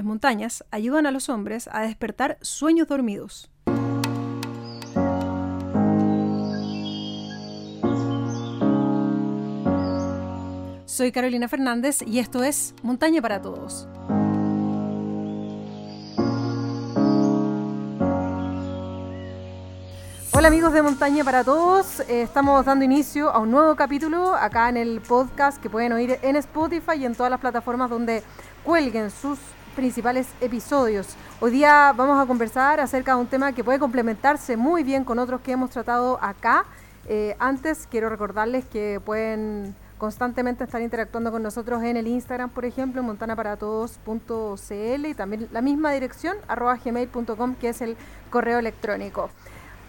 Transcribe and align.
Las 0.00 0.06
montañas 0.06 0.64
ayudan 0.70 1.04
a 1.04 1.10
los 1.10 1.28
hombres 1.28 1.68
a 1.70 1.82
despertar 1.82 2.38
sueños 2.40 2.88
dormidos. 2.88 3.50
Soy 10.86 11.12
Carolina 11.12 11.48
Fernández 11.48 12.00
y 12.00 12.18
esto 12.18 12.42
es 12.42 12.74
Montaña 12.82 13.20
para 13.20 13.42
Todos. 13.42 13.86
Hola 20.32 20.48
amigos 20.48 20.72
de 20.72 20.80
Montaña 20.80 21.24
para 21.24 21.44
Todos, 21.44 22.00
eh, 22.08 22.22
estamos 22.22 22.64
dando 22.64 22.86
inicio 22.86 23.28
a 23.28 23.38
un 23.38 23.50
nuevo 23.50 23.76
capítulo 23.76 24.34
acá 24.34 24.70
en 24.70 24.78
el 24.78 25.02
podcast 25.02 25.60
que 25.60 25.68
pueden 25.68 25.92
oír 25.92 26.18
en 26.22 26.36
Spotify 26.36 26.92
y 26.96 27.04
en 27.04 27.14
todas 27.14 27.28
las 27.28 27.40
plataformas 27.40 27.90
donde 27.90 28.22
cuelguen 28.64 29.10
sus 29.10 29.38
principales 29.80 30.28
episodios. 30.42 31.16
Hoy 31.40 31.52
día 31.52 31.94
vamos 31.96 32.22
a 32.22 32.26
conversar 32.26 32.80
acerca 32.80 33.14
de 33.14 33.20
un 33.22 33.26
tema 33.26 33.54
que 33.54 33.64
puede 33.64 33.78
complementarse 33.78 34.58
muy 34.58 34.82
bien 34.82 35.04
con 35.04 35.18
otros 35.18 35.40
que 35.40 35.52
hemos 35.52 35.70
tratado 35.70 36.18
acá. 36.20 36.66
Eh, 37.08 37.34
antes 37.38 37.88
quiero 37.90 38.10
recordarles 38.10 38.66
que 38.66 39.00
pueden 39.02 39.74
constantemente 39.96 40.64
estar 40.64 40.82
interactuando 40.82 41.32
con 41.32 41.42
nosotros 41.42 41.82
en 41.82 41.96
el 41.96 42.08
Instagram, 42.08 42.50
por 42.50 42.66
ejemplo, 42.66 43.02
montanaparatodos.cl 43.02 45.06
y 45.06 45.14
también 45.14 45.48
la 45.50 45.62
misma 45.62 45.92
dirección, 45.92 46.36
arroba 46.46 46.76
gmail.com, 46.76 47.54
que 47.54 47.70
es 47.70 47.80
el 47.80 47.96
correo 48.28 48.58
electrónico. 48.58 49.30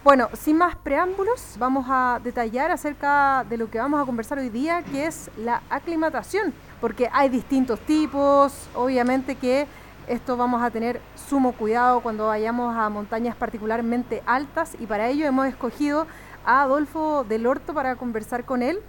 Bueno, 0.04 0.30
sin 0.32 0.56
más 0.56 0.74
preámbulos, 0.74 1.54
vamos 1.58 1.86
a 1.88 2.18
detallar 2.24 2.72
acerca 2.72 3.44
de 3.48 3.56
lo 3.56 3.70
que 3.70 3.78
vamos 3.78 4.02
a 4.02 4.06
conversar 4.06 4.38
hoy 4.38 4.48
día, 4.48 4.82
que 4.82 5.06
es 5.06 5.30
la 5.36 5.62
aclimatación, 5.70 6.52
porque 6.80 7.08
hay 7.12 7.28
distintos 7.28 7.78
tipos, 7.80 8.68
obviamente 8.74 9.36
que 9.36 9.68
esto 10.08 10.36
vamos 10.36 10.62
a 10.62 10.70
tener 10.70 11.00
sumo 11.14 11.52
cuidado 11.52 12.00
cuando 12.00 12.26
vayamos 12.26 12.74
a 12.76 12.88
montañas 12.88 13.36
particularmente 13.36 14.22
altas 14.26 14.76
y 14.78 14.86
para 14.86 15.08
ello 15.08 15.26
hemos 15.26 15.46
escogido 15.46 16.06
a 16.44 16.62
Adolfo 16.62 17.24
del 17.24 17.46
Horto 17.46 17.72
para 17.72 17.96
conversar 17.96 18.44
con 18.44 18.62
él. 18.62 18.80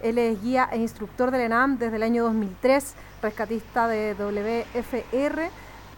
Él 0.00 0.18
es 0.18 0.42
guía 0.42 0.68
e 0.72 0.78
instructor 0.78 1.30
del 1.30 1.42
ENAM 1.42 1.78
desde 1.78 1.96
el 1.96 2.02
año 2.02 2.24
2003, 2.24 2.94
rescatista 3.22 3.86
de 3.86 4.14
WFR. 4.14 5.50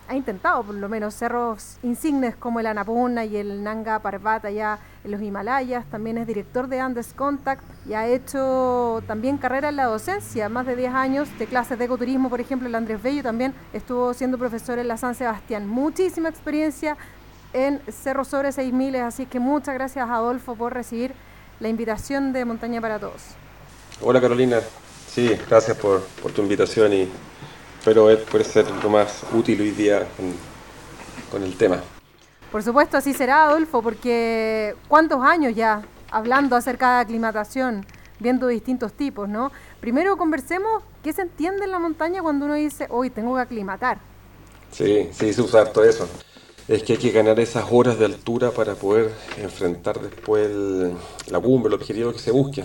Ha 0.06 0.16
intentado 0.16 0.62
por 0.62 0.74
lo 0.74 0.88
menos 0.88 1.14
cerros 1.14 1.78
insignes 1.82 2.36
como 2.36 2.60
el 2.60 2.66
Annapurna 2.66 3.24
y 3.24 3.36
el 3.36 3.62
Nanga 3.62 3.98
Parbat 4.00 4.44
allá 4.44 4.78
en 5.02 5.10
los 5.10 5.22
Himalayas. 5.22 5.84
También 5.86 6.18
es 6.18 6.26
director 6.26 6.68
de 6.68 6.80
Andes 6.80 7.14
Contact 7.14 7.62
y 7.86 7.94
ha 7.94 8.06
hecho 8.06 9.02
también 9.06 9.38
carrera 9.38 9.70
en 9.70 9.76
la 9.76 9.84
docencia, 9.84 10.48
más 10.48 10.66
de 10.66 10.76
10 10.76 10.94
años 10.94 11.28
de 11.38 11.46
clases 11.46 11.78
de 11.78 11.86
ecoturismo, 11.86 12.28
por 12.28 12.40
ejemplo, 12.40 12.68
el 12.68 12.74
Andrés 12.74 13.02
Bello 13.02 13.22
también 13.22 13.54
estuvo 13.72 14.12
siendo 14.12 14.36
profesor 14.36 14.78
en 14.78 14.88
la 14.88 14.96
San 14.98 15.14
Sebastián. 15.14 15.66
Muchísima 15.66 16.28
experiencia 16.28 16.96
en 17.54 17.80
cerros 17.90 18.28
sobre 18.28 18.52
6000, 18.52 18.96
así 18.96 19.26
que 19.26 19.40
muchas 19.40 19.74
gracias 19.74 20.08
Adolfo 20.10 20.54
por 20.54 20.74
recibir 20.74 21.12
la 21.60 21.68
invitación 21.68 22.32
de 22.32 22.44
Montaña 22.44 22.80
para 22.80 22.98
Todos. 22.98 23.22
Hola 24.00 24.20
Carolina, 24.20 24.60
sí, 25.08 25.38
gracias 25.48 25.76
por, 25.76 26.02
tu 26.34 26.42
invitación 26.42 26.92
y 26.92 27.08
espero 27.84 28.08
poder 28.30 28.46
ser 28.46 28.64
lo 28.82 28.88
más 28.88 29.24
útil 29.34 29.60
hoy 29.60 29.72
día 29.72 30.08
con, 31.30 31.42
el 31.42 31.54
tema. 31.54 31.82
Por 32.50 32.62
supuesto, 32.62 32.96
así 32.96 33.12
será 33.12 33.44
Adolfo, 33.44 33.82
porque 33.82 34.74
¿cuántos 34.88 35.22
años 35.22 35.54
ya 35.54 35.82
hablando 36.10 36.56
acerca 36.56 36.94
de 36.94 37.00
aclimatación, 37.02 37.84
viendo 38.20 38.46
distintos 38.46 38.94
tipos, 38.94 39.28
¿no? 39.28 39.52
Primero 39.80 40.16
conversemos 40.16 40.82
qué 41.02 41.12
se 41.12 41.22
entiende 41.22 41.64
en 41.64 41.72
la 41.72 41.78
montaña 41.78 42.22
cuando 42.22 42.46
uno 42.46 42.54
dice, 42.54 42.86
hoy 42.88 43.10
tengo 43.10 43.34
que 43.34 43.42
aclimatar. 43.42 43.98
Sí, 44.70 45.10
sí, 45.12 45.34
se 45.34 45.42
usa 45.42 45.70
todo 45.70 45.84
eso. 45.84 46.08
Es 46.68 46.84
que 46.84 46.94
hay 46.94 46.98
que 46.98 47.10
ganar 47.10 47.38
esas 47.38 47.66
horas 47.70 47.98
de 47.98 48.06
altura 48.06 48.50
para 48.50 48.76
poder 48.76 49.10
enfrentar 49.36 50.00
después 50.00 50.48
la 51.26 51.38
cumbre, 51.38 51.68
el 51.68 51.74
objetivo 51.74 52.12
que 52.12 52.18
se 52.18 52.30
busque 52.30 52.64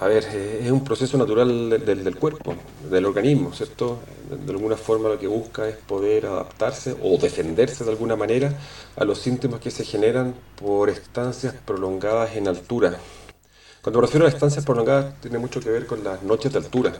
a 0.00 0.08
ver, 0.08 0.24
eh, 0.32 0.60
es 0.64 0.70
un 0.70 0.82
proceso 0.82 1.16
natural 1.16 1.70
del, 1.70 2.16
cuerpo, 2.16 2.54
del 2.90 3.06
organismo, 3.06 3.52
¿cierto? 3.52 4.00
De, 4.28 4.52
alguna 4.52 4.76
forma 4.76 5.08
lo 5.08 5.18
que 5.18 5.26
busca 5.26 5.68
es 5.68 5.76
poder 5.76 6.26
adaptarse 6.26 6.96
o 7.02 7.16
defenderse 7.18 7.84
de 7.84 7.90
alguna 7.90 8.16
manera 8.16 8.52
a 8.96 9.04
los 9.04 9.18
síntomas 9.18 9.60
que 9.60 9.70
se 9.70 9.84
generan 9.84 10.34
por 10.56 10.90
estancias 10.90 11.54
prolongadas 11.64 12.36
en 12.36 12.48
altura. 12.48 12.98
Cuando 13.82 14.00
me 14.00 14.06
refiero 14.06 14.26
a 14.26 14.28
estancias 14.28 14.64
prolongadas, 14.64 15.20
tiene 15.20 15.38
mucho 15.38 15.60
que 15.60 15.70
ver 15.70 15.86
con 15.86 16.02
las 16.02 16.22
noches 16.22 16.52
de 16.52 16.58
altura, 16.58 16.92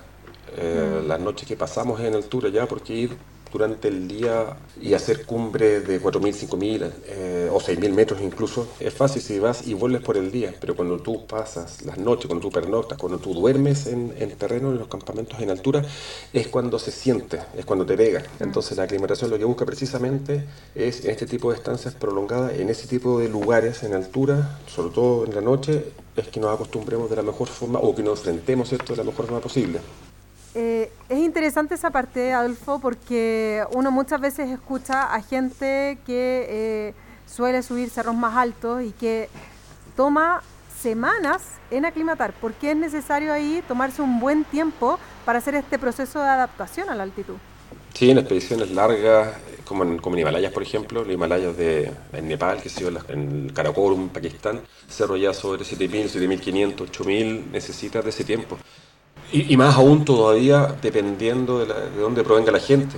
eh, 0.56 1.00
mm. 1.02 1.08
las 1.08 1.20
noches 1.20 1.48
que 1.48 1.56
pasamos 1.56 2.00
en 2.00 2.14
altura 2.14 2.48
ya, 2.50 2.66
porque 2.66 2.94
ir 2.94 3.16
durante 3.54 3.86
el 3.86 4.08
día 4.08 4.56
y 4.82 4.94
hacer 4.94 5.24
cumbre 5.24 5.78
de 5.78 6.02
4.000, 6.02 6.48
5.000 6.48 6.92
eh, 7.06 7.48
o 7.52 7.60
6.000 7.60 7.92
metros 7.92 8.20
incluso, 8.20 8.66
es 8.80 8.92
fácil 8.92 9.22
si 9.22 9.38
vas 9.38 9.64
y 9.64 9.74
vuelves 9.74 10.02
por 10.02 10.16
el 10.16 10.32
día, 10.32 10.52
pero 10.60 10.74
cuando 10.74 10.98
tú 10.98 11.24
pasas 11.24 11.82
las 11.82 11.96
noches, 11.96 12.26
cuando 12.26 12.48
tú 12.48 12.50
pernoctas, 12.52 12.98
cuando 12.98 13.18
tú 13.18 13.32
duermes 13.32 13.86
en, 13.86 14.12
en 14.18 14.30
terreno, 14.32 14.72
en 14.72 14.78
los 14.78 14.88
campamentos 14.88 15.38
en 15.38 15.50
altura, 15.50 15.84
es 16.32 16.48
cuando 16.48 16.80
se 16.80 16.90
siente, 16.90 17.38
es 17.56 17.64
cuando 17.64 17.86
te 17.86 17.96
pega. 17.96 18.24
Entonces 18.40 18.76
la 18.76 18.82
aclimatación 18.82 19.30
lo 19.30 19.38
que 19.38 19.44
busca 19.44 19.64
precisamente 19.64 20.44
es 20.74 21.04
en 21.04 21.12
este 21.12 21.26
tipo 21.26 21.52
de 21.52 21.56
estancias 21.56 21.94
prolongadas, 21.94 22.58
en 22.58 22.68
ese 22.70 22.88
tipo 22.88 23.20
de 23.20 23.28
lugares 23.28 23.84
en 23.84 23.94
altura, 23.94 24.58
sobre 24.66 24.92
todo 24.92 25.26
en 25.26 25.34
la 25.36 25.40
noche, 25.40 25.92
es 26.16 26.26
que 26.26 26.40
nos 26.40 26.52
acostumbremos 26.52 27.08
de 27.08 27.14
la 27.14 27.22
mejor 27.22 27.46
forma 27.46 27.78
o 27.78 27.94
que 27.94 28.02
nos 28.02 28.18
enfrentemos 28.18 28.72
esto 28.72 28.94
de 28.94 28.96
la 28.96 29.04
mejor 29.04 29.26
forma 29.26 29.40
posible. 29.40 29.78
Eh, 30.56 30.90
es 31.08 31.18
interesante 31.18 31.74
esa 31.74 31.90
parte, 31.90 32.32
Adolfo, 32.32 32.78
porque 32.78 33.64
uno 33.72 33.90
muchas 33.90 34.20
veces 34.20 34.50
escucha 34.50 35.14
a 35.14 35.20
gente 35.22 35.98
que 36.06 36.46
eh, 36.48 36.94
suele 37.26 37.62
subir 37.62 37.90
cerros 37.90 38.14
más 38.14 38.36
altos 38.36 38.82
y 38.82 38.90
que 38.92 39.28
toma 39.96 40.42
semanas 40.80 41.42
en 41.70 41.84
aclimatar. 41.84 42.32
¿Por 42.32 42.54
qué 42.54 42.72
es 42.72 42.76
necesario 42.76 43.32
ahí 43.32 43.62
tomarse 43.68 44.02
un 44.02 44.18
buen 44.20 44.44
tiempo 44.44 44.98
para 45.24 45.38
hacer 45.38 45.54
este 45.54 45.78
proceso 45.78 46.20
de 46.20 46.28
adaptación 46.28 46.88
a 46.90 46.94
la 46.94 47.02
altitud? 47.02 47.36
Sí, 47.92 48.10
en 48.10 48.18
expediciones 48.18 48.70
largas, 48.70 49.34
como 49.64 49.84
en, 49.84 49.98
como 49.98 50.18
Himalayas, 50.18 50.52
por 50.52 50.62
ejemplo, 50.62 51.04
los 51.04 51.14
Himalayas 51.14 51.56
de 51.56 51.92
en 52.12 52.28
Nepal, 52.28 52.60
que 52.60 52.68
se 52.68 52.84
en 53.08 53.50
Karakorum, 53.50 54.08
Pakistán, 54.08 54.60
cerro 54.88 55.16
ya 55.16 55.32
sobre 55.32 55.62
7.000, 55.62 56.10
7.500, 56.10 56.76
8.000, 56.76 57.50
necesita 57.52 58.02
de 58.02 58.10
ese 58.10 58.24
tiempo. 58.24 58.58
Y, 59.36 59.56
más 59.56 59.74
aún 59.74 60.04
todavía 60.04 60.76
dependiendo 60.80 61.58
de, 61.58 61.66
dónde 61.98 62.22
provenga 62.22 62.52
la 62.52 62.60
gente, 62.60 62.94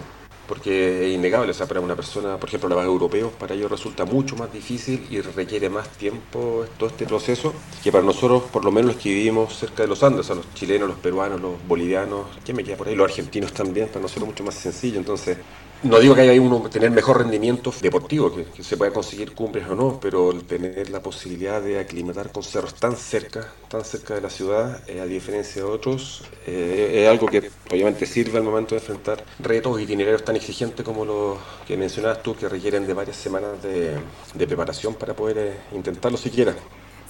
porque 0.47 1.09
es 1.09 1.15
innegable, 1.15 1.51
o 1.51 1.55
sea, 1.55 1.65
para 1.65 1.81
una 1.81 1.97
persona, 1.97 2.37
por 2.37 2.51
ejemplo, 2.51 2.69
la 2.69 2.77
base 2.77 2.89
europeos, 2.89 3.33
para 3.33 3.55
ellos 3.55 3.71
resulta 3.71 4.05
mucho 4.05 4.37
más 4.37 4.53
difícil 4.53 5.07
y 5.09 5.23
requiere 5.23 5.71
más 5.71 5.89
tiempo 5.89 6.67
todo 6.79 6.91
este 6.91 7.07
proceso 7.07 7.55
que 7.83 7.91
para 7.91 8.05
nosotros, 8.05 8.43
por 8.53 8.67
lo 8.67 8.71
menos 8.71 8.93
los 8.93 9.03
que 9.03 9.09
vivimos 9.09 9.57
cerca 9.57 9.85
de 9.85 9.89
los 9.89 10.03
Andes, 10.03 10.21
o 10.21 10.25
sea, 10.25 10.37
los 10.37 10.53
chilenos, 10.53 10.89
los 10.89 10.99
peruanos, 10.99 11.41
los 11.41 11.53
bolivianos, 11.67 12.27
¿quién 12.45 12.59
me 12.59 12.63
queda 12.63 12.77
por 12.77 12.89
ahí? 12.89 12.95
Los 12.95 13.09
argentinos 13.11 13.55
también, 13.55 13.89
para 13.89 14.03
nosotros 14.03 14.29
mucho 14.29 14.45
más 14.45 14.57
sencillo, 14.57 14.99
entonces 14.99 15.39
no 15.87 15.99
digo 16.01 16.15
que 16.15 16.23
haya 16.23 16.41
uno 16.41 16.61
tener 16.71 16.91
mejor 16.91 17.19
rendimiento 17.19 17.73
deportivo, 17.81 18.33
que, 18.35 18.63
se 18.63 18.77
pueda 18.77 18.93
conseguir 18.93 19.33
cumbres 19.33 19.69
o 19.69 19.75
no, 19.75 19.99
pero 20.01 20.31
el 20.33 20.45
tener 20.45 20.91
la 20.91 21.01
posibilidad 21.01 21.61
de 21.63 21.79
aclimatar 21.79 22.33
con 22.33 22.43
cerros 22.43 22.75
tan 22.75 22.97
cerca, 22.97 23.53
tan 23.69 23.85
cerca 23.85 24.15
de 24.15 24.21
la 24.21 24.31
ciudad, 24.31 24.83
eh, 24.89 25.01
a 25.01 25.07
diferencia 25.07 25.63
de 25.63 25.69
otros, 25.69 26.25
eh, 26.47 27.03
es 27.03 27.09
algo 27.09 27.27
que 27.27 27.51
obviamente 27.71 28.07
sirve 28.07 28.39
al 28.39 28.45
momento 28.45 28.75
de 28.75 28.81
enfrentar 28.81 29.25
retos 29.39 29.81
itinerarios 29.81 30.25
tan 30.25 30.37
exigentes 30.37 30.85
como 30.85 31.05
los 31.05 31.39
que 31.67 31.77
mencionabas 31.77 32.23
tú, 32.23 32.35
que 32.37 32.49
requieren 32.49 32.87
de 32.87 32.95
varias 32.95 33.17
semanas 33.17 33.63
de, 33.63 33.99
preparación 34.47 34.95
para 34.95 35.15
poder 35.15 35.39
eh, 35.39 35.57
intentarlo 35.73 36.17
siquiera. 36.17 36.55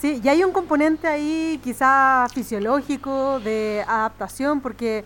Sí, 0.01 0.21
y 0.23 0.29
hay 0.29 0.45
un 0.45 0.53
componente 0.53 1.07
ahí 1.07 1.59
quizá 1.65 2.27
fisiológico 2.33 3.41
de 3.41 3.83
adaptación, 3.87 4.61
porque 4.61 5.05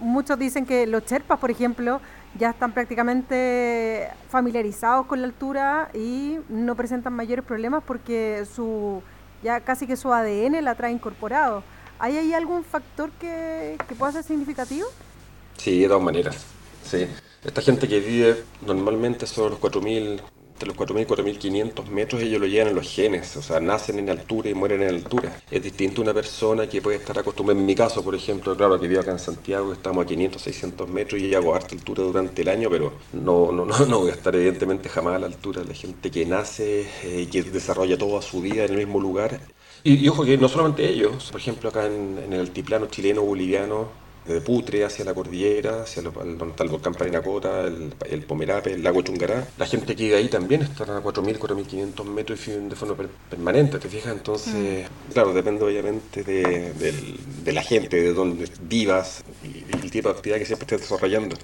muchos 0.00 0.38
dicen 0.38 0.66
que 0.66 0.86
los 0.86 1.04
cherpas, 1.04 1.38
por 1.38 1.50
ejemplo, 1.50 2.00
ya 2.38 2.50
están 2.50 2.72
prácticamente 2.72 4.08
familiarizados 4.28 5.06
con 5.06 5.20
la 5.20 5.26
altura 5.26 5.90
y 5.94 6.38
no 6.48 6.74
presentan 6.74 7.12
mayores 7.12 7.44
problemas 7.44 7.82
porque 7.86 8.44
su 8.52 9.02
ya 9.42 9.60
casi 9.60 9.86
que 9.86 9.96
su 9.96 10.12
ADN 10.12 10.62
la 10.62 10.74
trae 10.74 10.92
incorporado. 10.92 11.62
¿Hay 11.98 12.16
ahí 12.16 12.32
algún 12.32 12.64
factor 12.64 13.10
que, 13.12 13.76
pueda 13.98 14.12
ser 14.12 14.24
significativo? 14.24 14.88
Sí, 15.56 15.80
de 15.80 15.88
todas 15.88 16.02
maneras. 16.02 16.44
Sí. 16.84 17.06
Esta 17.44 17.60
gente 17.60 17.88
que 17.88 18.00
vive 18.00 18.44
normalmente 18.64 19.26
sobre 19.26 19.50
los 19.50 19.60
4.000, 19.60 20.20
de 20.62 20.66
los 20.66 20.76
4.000 20.76 21.06
4.500 21.06 21.88
metros 21.88 22.22
ellos 22.22 22.40
lo 22.40 22.46
llevan 22.46 22.68
en 22.68 22.74
los 22.74 22.88
genes, 22.88 23.36
o 23.36 23.42
sea, 23.42 23.60
nacen 23.60 23.98
en 23.98 24.10
altura 24.10 24.50
y 24.50 24.54
mueren 24.54 24.82
en 24.82 24.88
altura. 24.88 25.40
Es 25.50 25.62
distinto 25.62 26.00
a 26.00 26.04
una 26.04 26.14
persona 26.14 26.68
que 26.68 26.80
puede 26.80 26.98
estar 26.98 27.18
acostumbrada, 27.18 27.60
en 27.60 27.66
mi 27.66 27.74
caso, 27.74 28.02
por 28.02 28.14
ejemplo, 28.14 28.56
claro, 28.56 28.80
que 28.80 28.88
vivo 28.88 29.00
acá 29.00 29.12
en 29.12 29.18
Santiago, 29.18 29.72
estamos 29.72 30.04
a 30.04 30.08
500, 30.08 30.40
600 30.40 30.88
metros 30.88 31.20
y 31.20 31.34
hago 31.34 31.54
harta 31.54 31.74
altura 31.74 32.02
durante 32.02 32.42
el 32.42 32.48
año, 32.48 32.68
pero 32.70 32.92
no, 33.12 33.52
no, 33.52 33.64
no, 33.64 33.86
no 33.86 33.98
voy 34.00 34.10
a 34.10 34.14
estar 34.14 34.34
evidentemente 34.34 34.88
jamás 34.88 35.16
a 35.16 35.18
la 35.18 35.26
altura 35.26 35.62
de 35.62 35.68
la 35.68 35.74
gente 35.74 36.10
que 36.10 36.24
nace 36.26 36.86
eh, 37.04 37.22
y 37.22 37.26
que 37.26 37.42
desarrolla 37.42 37.98
toda 37.98 38.22
su 38.22 38.40
vida 38.40 38.64
en 38.64 38.72
el 38.72 38.78
mismo 38.78 39.00
lugar. 39.00 39.40
Y, 39.84 40.08
ojo 40.08 40.24
que 40.24 40.38
no 40.38 40.48
solamente 40.48 40.88
ellos, 40.88 41.30
por 41.32 41.40
ejemplo, 41.40 41.68
acá 41.68 41.86
en, 41.86 42.18
en 42.24 42.32
el 42.32 42.40
altiplano 42.40 42.86
chileno, 42.86 43.22
boliviano, 43.22 44.01
de 44.26 44.40
Putre 44.40 44.84
hacia 44.84 45.04
la 45.04 45.14
cordillera, 45.14 45.82
hacia 45.82 46.02
lo, 46.02 46.12
donde 46.12 46.46
está 46.46 46.64
el 46.64 46.70
volcán 46.70 46.94
Parinacota, 46.94 47.62
el, 47.62 47.94
el 48.08 48.24
Pomerape, 48.24 48.74
el 48.74 48.82
lago 48.82 49.02
Chungará. 49.02 49.46
La 49.58 49.66
gente 49.66 49.96
que 49.96 50.04
vive 50.04 50.16
ahí 50.16 50.28
también 50.28 50.62
está 50.62 50.84
a 50.84 51.02
4.000, 51.02 51.38
4.500 51.38 52.04
metros 52.04 52.46
de 52.46 52.76
forma 52.76 52.94
permanente, 53.28 53.78
¿te 53.78 53.88
fijas? 53.88 54.12
Entonces, 54.12 54.88
mm. 54.88 55.12
claro, 55.12 55.32
depende 55.32 55.64
obviamente 55.64 56.22
de, 56.22 56.72
de, 57.44 57.52
la 57.52 57.62
gente, 57.62 58.00
de 58.00 58.12
donde 58.12 58.48
vivas 58.62 59.24
y, 59.42 59.64
el 59.74 59.90
tipo 59.90 60.08
de 60.08 60.14
actividad 60.14 60.38
que 60.38 60.46
siempre 60.46 60.64
estés 60.64 60.82
desarrollando. 60.82 61.36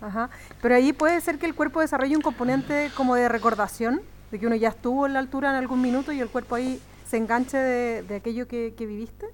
Ajá. 0.00 0.28
Pero 0.60 0.74
ahí 0.74 0.92
puede 0.92 1.20
ser 1.20 1.38
que 1.38 1.46
el 1.46 1.54
cuerpo 1.54 1.80
desarrolle 1.80 2.16
un 2.16 2.22
componente 2.22 2.90
como 2.96 3.14
de 3.14 3.28
recordación, 3.28 4.02
de 4.30 4.38
que 4.38 4.46
uno 4.46 4.56
ya 4.56 4.70
estuvo 4.70 5.06
en 5.06 5.12
la 5.12 5.20
altura 5.20 5.50
en 5.50 5.56
algún 5.56 5.80
minuto 5.80 6.12
y 6.12 6.20
el 6.20 6.28
cuerpo 6.28 6.56
ahí 6.56 6.80
se 7.08 7.16
enganche 7.16 7.56
de, 7.56 8.02
de 8.02 8.16
aquello 8.16 8.48
que, 8.48 8.74
que 8.76 8.86
viviste. 8.86 9.26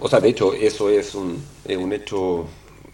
O 0.00 0.08
sea, 0.08 0.20
de 0.20 0.28
hecho, 0.28 0.54
eso 0.54 0.90
es 0.90 1.14
un, 1.14 1.42
un 1.68 1.92
hecho 1.92 2.46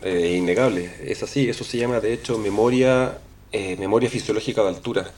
eh, 0.02 0.36
innegable. 0.38 0.90
Es 1.02 1.22
así, 1.22 1.48
eso 1.48 1.64
se 1.64 1.78
llama, 1.78 2.00
de 2.00 2.12
hecho, 2.12 2.38
memoria, 2.38 3.18
eh, 3.52 3.76
memoria 3.76 4.08
fisiológica 4.08 4.62
de 4.62 4.68
altura. 4.68 5.10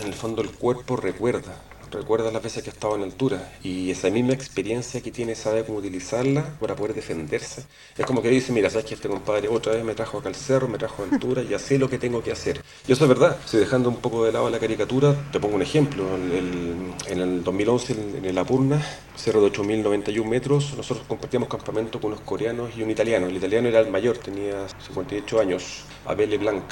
En 0.00 0.06
el 0.06 0.14
fondo, 0.14 0.42
el 0.42 0.50
cuerpo 0.50 0.96
recuerda 0.96 1.62
recuerda 1.90 2.30
las 2.30 2.42
veces 2.42 2.62
que 2.62 2.70
ha 2.70 2.72
estado 2.72 2.96
en 2.96 3.02
altura 3.02 3.52
y 3.62 3.90
esa 3.90 4.10
misma 4.10 4.32
experiencia 4.32 5.00
que 5.00 5.10
tiene 5.10 5.34
sabe 5.34 5.64
cómo 5.64 5.78
utilizarla 5.78 6.44
para 6.60 6.76
poder 6.76 6.94
defenderse. 6.94 7.64
Es 7.96 8.06
como 8.06 8.22
que 8.22 8.28
dice, 8.28 8.52
mira, 8.52 8.70
sabes 8.70 8.86
que 8.86 8.94
este 8.94 9.08
compadre 9.08 9.48
otra 9.48 9.72
vez 9.72 9.84
me 9.84 9.94
trajo 9.94 10.18
acá 10.18 10.28
al 10.28 10.34
cerro, 10.34 10.68
me 10.68 10.78
trajo 10.78 11.02
a 11.02 11.12
altura, 11.12 11.42
ya 11.42 11.58
sé 11.58 11.78
lo 11.78 11.88
que 11.88 11.98
tengo 11.98 12.22
que 12.22 12.32
hacer. 12.32 12.62
Y 12.86 12.92
eso 12.92 13.04
es 13.04 13.08
verdad, 13.08 13.36
si 13.44 13.56
dejando 13.56 13.88
un 13.88 13.96
poco 13.96 14.24
de 14.24 14.32
lado 14.32 14.48
la 14.50 14.58
caricatura, 14.58 15.14
te 15.32 15.40
pongo 15.40 15.56
un 15.56 15.62
ejemplo. 15.62 16.04
En 16.14 17.20
el, 17.20 17.44
2011 17.44 17.92
en, 18.18 18.24
el 18.24 18.38
Apurna, 18.38 18.80
cerro 19.16 19.40
de 19.40 19.50
8.091 19.52 20.24
metros, 20.24 20.74
nosotros 20.76 21.06
compartíamos 21.08 21.48
campamento 21.48 22.00
con 22.00 22.12
unos 22.12 22.24
coreanos 22.24 22.70
y 22.76 22.82
un 22.82 22.90
italiano. 22.90 23.26
El 23.26 23.36
italiano 23.36 23.68
era 23.68 23.80
el 23.80 23.90
mayor, 23.90 24.18
tenía 24.18 24.66
58 24.86 25.40
años, 25.40 25.84
Abel 26.06 26.38
Blanc. 26.38 26.64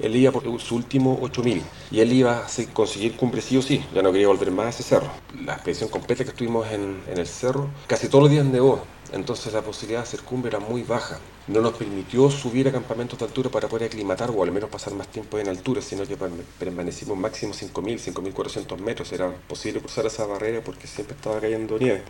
Él 0.00 0.14
iba 0.16 0.32
por 0.32 0.60
su 0.60 0.76
último 0.76 1.18
8.000 1.20 1.62
y 1.90 2.00
él 2.00 2.12
iba 2.12 2.38
a 2.38 2.46
conseguir 2.72 3.16
cumbre 3.16 3.40
sí 3.40 3.56
o 3.56 3.62
sí, 3.62 3.84
ya 3.94 4.02
no 4.02 4.12
quería 4.12 4.28
volver 4.28 4.50
más 4.50 4.65
ese 4.70 4.82
cerro. 4.82 5.08
La 5.44 5.54
expedición 5.54 5.88
completa 5.90 6.24
que 6.24 6.30
estuvimos 6.30 6.66
en, 6.70 7.02
el 7.06 7.26
cerro, 7.26 7.68
casi 7.86 8.08
todos 8.08 8.24
los 8.24 8.30
días 8.30 8.44
nevó, 8.44 8.82
entonces 9.12 9.52
la 9.52 9.62
posibilidad 9.62 10.00
de 10.00 10.04
hacer 10.04 10.20
cumbre 10.20 10.50
era 10.50 10.58
muy 10.58 10.82
baja. 10.82 11.18
No 11.48 11.60
nos 11.60 11.74
permitió 11.74 12.30
subir 12.30 12.68
a 12.68 12.72
campamentos 12.72 13.18
de 13.18 13.24
altura 13.24 13.50
para 13.50 13.68
poder 13.68 13.86
aclimatar 13.86 14.30
o 14.30 14.42
al 14.42 14.50
menos 14.50 14.68
pasar 14.68 14.94
más 14.94 15.08
tiempo 15.08 15.38
en 15.38 15.48
altura, 15.48 15.80
sino 15.80 16.04
que 16.04 16.16
permanecimos 16.58 17.16
máximo 17.16 17.54
5.000, 17.54 18.12
5.400 18.14 18.78
metros. 18.78 19.12
Era 19.12 19.30
posible 19.48 19.80
cruzar 19.80 20.06
esa 20.06 20.26
barrera 20.26 20.60
porque 20.64 20.86
siempre 20.86 21.14
estaba 21.14 21.40
cayendo 21.40 21.78
nieve 21.78 22.02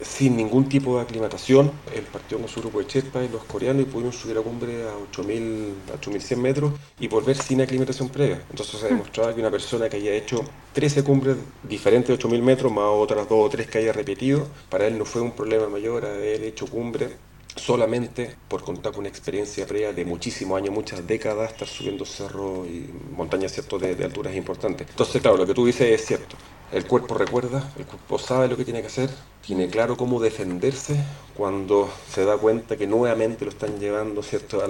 sin 0.00 0.36
ningún 0.36 0.68
tipo 0.68 0.96
de 0.96 1.02
aclimatación. 1.02 1.72
Él 1.94 2.04
partió 2.10 2.38
con 2.38 2.48
su 2.48 2.60
grupo 2.60 2.78
de 2.80 2.86
Sherpa 2.86 3.24
y 3.24 3.28
los 3.28 3.44
coreanos 3.44 3.82
y 3.82 3.86
pudimos 3.86 4.16
subir 4.16 4.36
a 4.38 4.42
cumbre 4.42 4.84
a 4.88 4.94
8.000, 4.94 5.74
8.100 6.00 6.36
metros 6.36 6.72
y 6.98 7.08
volver 7.08 7.36
sin 7.36 7.60
aclimatación 7.60 8.08
previa. 8.08 8.42
Entonces 8.50 8.80
se 8.80 8.86
ha 8.86 8.88
demostrado 8.90 9.34
que 9.34 9.40
una 9.40 9.50
persona 9.50 9.88
que 9.88 9.96
haya 9.96 10.12
hecho 10.12 10.44
13 10.72 11.04
cumbres 11.04 11.36
diferentes 11.62 12.16
de 12.18 12.28
8.000 12.28 12.42
metros, 12.42 12.72
más 12.72 12.84
otras 12.88 13.28
dos 13.28 13.46
o 13.46 13.48
tres 13.48 13.66
que 13.68 13.78
haya 13.78 13.92
repetido, 13.92 14.48
para 14.68 14.86
él 14.86 14.98
no 14.98 15.04
fue 15.04 15.22
un 15.22 15.32
problema 15.32 15.68
mayor 15.68 16.04
haber 16.04 16.42
hecho 16.42 16.66
cumbre 16.66 17.16
solamente 17.56 18.36
por 18.48 18.62
contar 18.62 18.92
con 18.92 19.00
una 19.00 19.08
experiencia 19.08 19.66
previa 19.66 19.92
de 19.92 20.04
muchísimos 20.04 20.58
años, 20.58 20.74
muchas 20.74 21.06
décadas, 21.06 21.52
estar 21.52 21.66
subiendo 21.68 22.04
cerros 22.04 22.66
y 22.68 22.90
montañas 23.12 23.52
cierto, 23.52 23.78
de, 23.78 23.94
de 23.96 24.04
alturas 24.04 24.34
importantes. 24.34 24.86
Entonces, 24.90 25.22
claro, 25.22 25.38
lo 25.38 25.46
que 25.46 25.54
tú 25.54 25.66
dices 25.66 25.88
es 26.00 26.06
cierto. 26.06 26.36
El 26.72 26.84
cuerpo 26.86 27.14
recuerda, 27.14 27.62
el 27.78 27.86
cuerpo 27.86 28.18
sabe 28.18 28.48
lo 28.48 28.56
que 28.56 28.64
tiene 28.64 28.80
que 28.80 28.88
hacer, 28.88 29.10
tiene 29.46 29.68
claro 29.68 29.96
cómo 29.96 30.20
defenderse 30.20 30.96
cuando 31.36 31.88
se 32.10 32.24
da 32.24 32.36
cuenta 32.36 32.76
que 32.76 32.86
nuevamente 32.86 33.44
lo 33.44 33.50
están 33.50 33.78
llevando 33.78 34.22
¿cierto? 34.22 34.62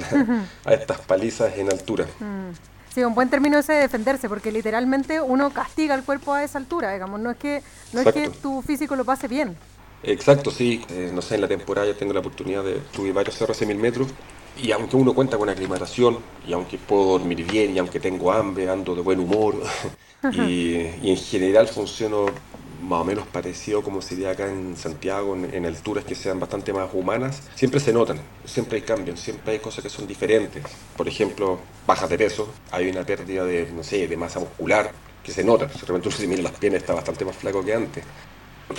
A, 0.65 0.75
estas 0.75 1.01
palizas 1.01 1.57
en 1.57 1.71
altura. 1.71 2.05
Mm. 2.21 2.51
Sí, 2.95 3.03
un 3.03 3.15
buen 3.15 3.29
término 3.29 3.59
ese 3.59 3.75
de 3.75 3.81
defenderse, 3.81 4.29
porque 4.29 4.51
literalmente 4.51 5.21
uno 5.21 5.51
castiga 5.51 5.95
al 5.95 6.05
cuerpo 6.05 6.33
a 6.33 6.45
esa 6.45 6.59
altura, 6.59 6.93
digamos, 6.93 7.21
no 7.21 7.31
es 7.31 7.37
que, 7.37 7.63
no 7.93 8.01
es 8.01 8.13
que 8.13 8.31
tu 8.31 8.63
físico 8.63 8.97
lo 8.97 9.05
pase 9.05 9.29
bien. 9.29 9.57
Exacto, 10.03 10.51
sí. 10.51 10.85
Eh, 10.91 11.11
no 11.13 11.21
sé, 11.21 11.35
en 11.35 11.43
la 11.43 11.49
temporada 11.49 11.87
ya 11.87 11.99
tengo 11.99 12.13
la 12.13 12.21
oportunidad 12.21 12.63
de 12.63 12.81
subir 12.95 13.13
varios 13.13 13.37
cerros 13.37 13.59
de 13.59 13.67
mil 13.67 13.77
metros 13.77 14.09
y 14.63 14.73
aunque 14.73 14.97
uno 14.97 15.15
cuenta 15.15 15.37
con 15.37 15.49
aclimatación, 15.49 16.19
y 16.47 16.53
aunque 16.53 16.79
puedo 16.79 17.19
dormir 17.19 17.45
bien, 17.45 17.75
y 17.75 17.79
aunque 17.79 18.01
tengo 18.01 18.33
hambre, 18.33 18.69
ando 18.71 18.95
de 18.95 19.03
buen 19.03 19.21
humor, 19.21 19.63
y, 20.33 20.77
en 20.77 21.17
general 21.17 21.69
funciono 21.69 22.27
más 22.83 23.01
o 23.01 23.05
menos 23.05 23.27
parecido 23.27 23.83
como 23.83 24.01
sería 24.01 24.31
acá 24.31 24.49
en 24.49 24.77
Santiago, 24.77 25.35
en, 25.35 25.67
alturas 25.67 26.05
que 26.05 26.15
sean 26.15 26.39
bastante 26.39 26.73
más 26.73 26.89
humanas, 26.93 27.43
siempre 27.55 27.81
se 27.81 27.93
notan, 27.93 28.21
siempre 28.45 28.77
hay 28.77 28.83
cambios, 28.83 29.19
siempre 29.19 29.55
hay 29.55 29.59
cosas 29.59 29.83
que 29.83 29.91
son 29.91 30.07
diferentes. 30.07 30.63
Por 30.97 31.09
ejemplo, 31.09 31.59
bajas 31.87 32.09
de 32.09 32.19
peso, 32.19 32.49
hay 32.71 32.89
una 32.89 33.05
pérdida 33.05 33.45
de, 33.45 33.71
no 33.73 33.83
sé, 33.83 34.07
de 34.07 34.17
masa 34.17 34.41
muscular 34.41 34.93
que 35.23 35.33
se 35.33 35.43
nota. 35.43 35.69
Si 35.69 35.81
repente 35.81 36.09
uno 36.09 36.17
se 36.17 36.27
mira 36.29 36.43
las 36.43 36.53
piernas 36.53 36.83
está 36.83 36.95
bastante 36.95 37.25
más 37.25 37.37
flaco 37.37 37.65
que 37.65 37.75
antes. 37.75 38.05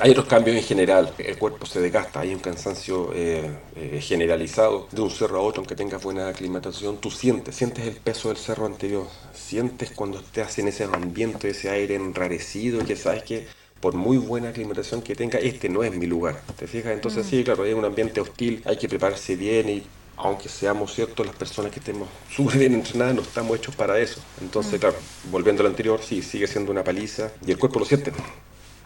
Hay 0.02 0.12
otros 0.12 0.28
cambios 0.28 0.58
en 0.58 0.64
general, 0.64 1.14
el 1.18 1.38
cuerpo 1.38 1.66
se 1.66 1.80
desgasta, 1.80 2.20
hay 2.20 2.34
un 2.34 2.40
cansancio 2.40 3.12
eh, 3.14 3.50
eh, 3.76 4.00
generalizado 4.02 4.88
de 4.92 5.02
un 5.02 5.10
cerro 5.10 5.38
a 5.38 5.42
otro, 5.42 5.62
aunque 5.62 5.76
tengas 5.76 6.04
buena 6.04 6.28
aclimatación, 6.28 6.98
tú 6.98 7.10
sientes, 7.10 7.56
sientes 7.56 7.88
el 7.88 7.96
peso 7.96 8.28
del 8.28 8.38
cerro 8.38 8.66
anterior, 8.66 9.08
sientes 9.34 9.92
cuando 9.92 10.20
estás 10.20 10.60
en 10.60 10.68
ese 10.68 10.84
ambiente, 10.84 11.50
ese 11.50 11.70
aire 11.70 11.96
enrarecido, 11.96 12.84
que 12.86 12.98
sabes 12.98 13.24
que 13.24 13.48
por 13.80 13.94
muy 13.96 14.18
buena 14.18 14.50
aclimatación 14.50 15.02
que 15.02 15.16
tenga, 15.16 15.40
este 15.40 15.70
no 15.70 15.84
es 15.84 15.96
mi 15.96 16.06
lugar, 16.06 16.42
¿te 16.58 16.68
fijas? 16.68 16.92
Entonces 16.92 17.26
mm. 17.26 17.30
sí, 17.30 17.44
claro, 17.46 17.64
hay 17.64 17.74
un 17.74 17.86
ambiente 17.86 18.20
hostil, 18.20 18.62
hay 18.66 18.78
que 18.78 18.90
prepararse 18.90 19.38
bien 19.38 19.70
y 19.70 19.84
aunque 20.18 20.50
seamos 20.50 20.94
ciertos, 20.94 21.26
las 21.26 21.36
personas 21.36 21.72
que 21.72 21.80
estemos 21.80 22.10
súper 22.36 22.58
bien 22.58 22.74
entrenadas 22.74 23.16
no 23.16 23.22
estamos 23.22 23.58
hechos 23.58 23.76
para 23.76 23.98
eso. 24.00 24.20
Entonces, 24.42 24.74
mm. 24.74 24.80
claro, 24.82 24.98
volviendo 25.32 25.62
al 25.62 25.68
anterior, 25.68 26.02
sí, 26.04 26.22
sigue 26.22 26.48
siendo 26.48 26.72
una 26.72 26.84
paliza 26.84 27.32
y 27.46 27.52
el 27.52 27.58
cuerpo 27.58 27.80
lo 27.80 27.86
siente. 27.86 28.12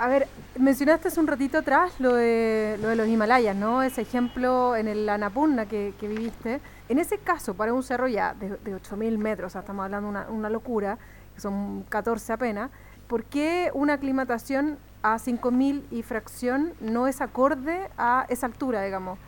A 0.01 0.07
ver, 0.07 0.27
mencionaste 0.57 1.09
hace 1.09 1.19
un 1.19 1.27
ratito 1.27 1.59
atrás 1.59 1.93
lo 1.99 2.15
de, 2.15 2.75
lo 2.81 2.87
de 2.87 2.95
los 2.95 3.07
Himalayas, 3.07 3.55
¿no? 3.55 3.83
Ese 3.83 4.01
ejemplo 4.01 4.75
en 4.75 4.87
el 4.87 5.07
Annapurna 5.07 5.67
que, 5.67 5.93
viviste. 6.01 6.59
En 6.89 6.97
ese 6.97 7.19
caso, 7.19 7.53
para 7.53 7.71
un 7.71 7.83
cerro 7.83 8.07
ya 8.07 8.33
de, 8.33 8.49
de 8.49 8.75
8.000 8.75 9.19
metros, 9.19 9.55
estamos 9.55 9.85
hablando 9.85 10.07
de 10.07 10.09
una, 10.09 10.29
una 10.31 10.49
locura, 10.49 10.97
que 11.35 11.39
son 11.39 11.83
14 11.83 12.33
apenas, 12.33 12.71
¿por 13.07 13.25
qué 13.25 13.69
una 13.75 13.93
aclimatación 13.93 14.79
a 15.03 15.17
5.000 15.17 15.83
y 15.91 16.01
fracción 16.01 16.73
no 16.79 17.05
es 17.05 17.21
acorde 17.21 17.87
a 17.95 18.25
esa 18.27 18.47
altura, 18.47 18.81
digamos? 18.81 19.19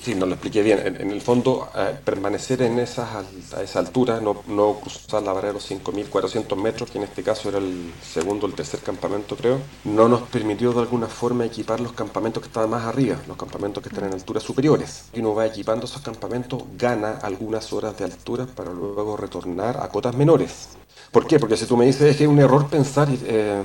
Sí, 0.00 0.14
no 0.14 0.26
lo 0.26 0.32
expliqué 0.32 0.62
bien. 0.62 0.96
En, 0.98 1.10
el 1.10 1.20
fondo, 1.20 1.68
eh, 1.76 1.94
permanecer 2.04 2.62
en 2.62 2.78
esas, 2.78 3.08
a 3.54 3.62
esa 3.62 3.78
altura, 3.78 4.20
no, 4.20 4.42
no 4.46 4.74
cruzar 4.80 5.22
la 5.22 5.32
barrera 5.32 5.52
de 5.52 5.54
los 5.54 5.70
5.400 5.70 6.56
metros, 6.56 6.90
que 6.90 6.98
en 6.98 7.04
este 7.04 7.22
caso 7.22 7.48
era 7.48 7.58
el 7.58 7.92
segundo 8.02 8.46
o 8.46 8.48
el 8.48 8.54
tercer 8.54 8.80
campamento, 8.80 9.36
creo, 9.36 9.58
no 9.84 10.08
nos 10.08 10.22
permitió 10.22 10.72
de 10.72 10.80
alguna 10.80 11.06
forma 11.06 11.44
equipar 11.44 11.80
los 11.80 11.92
campamentos 11.92 12.42
que 12.42 12.48
estaban 12.48 12.70
más 12.70 12.84
arriba, 12.84 13.16
los 13.28 13.36
campamentos 13.36 13.82
que 13.82 13.90
están 13.90 14.04
en 14.04 14.14
alturas 14.14 14.42
superiores. 14.42 15.04
Y 15.12 15.20
uno 15.20 15.34
va 15.34 15.46
equipando 15.46 15.86
esos 15.86 16.02
campamentos, 16.02 16.62
gana 16.78 17.18
algunas 17.22 17.72
horas 17.72 17.96
de 17.98 18.04
altura 18.04 18.46
para 18.46 18.72
luego 18.72 19.16
retornar 19.16 19.78
a 19.82 19.88
cotas 19.88 20.16
menores. 20.16 20.68
¿Por 21.10 21.26
qué? 21.26 21.38
Porque 21.38 21.56
si 21.56 21.66
tú 21.66 21.76
me 21.76 21.86
dices 21.86 22.02
es 22.02 22.16
que 22.16 22.24
es 22.24 22.30
un 22.30 22.38
error 22.38 22.68
pensar, 22.68 23.08
eh, 23.10 23.62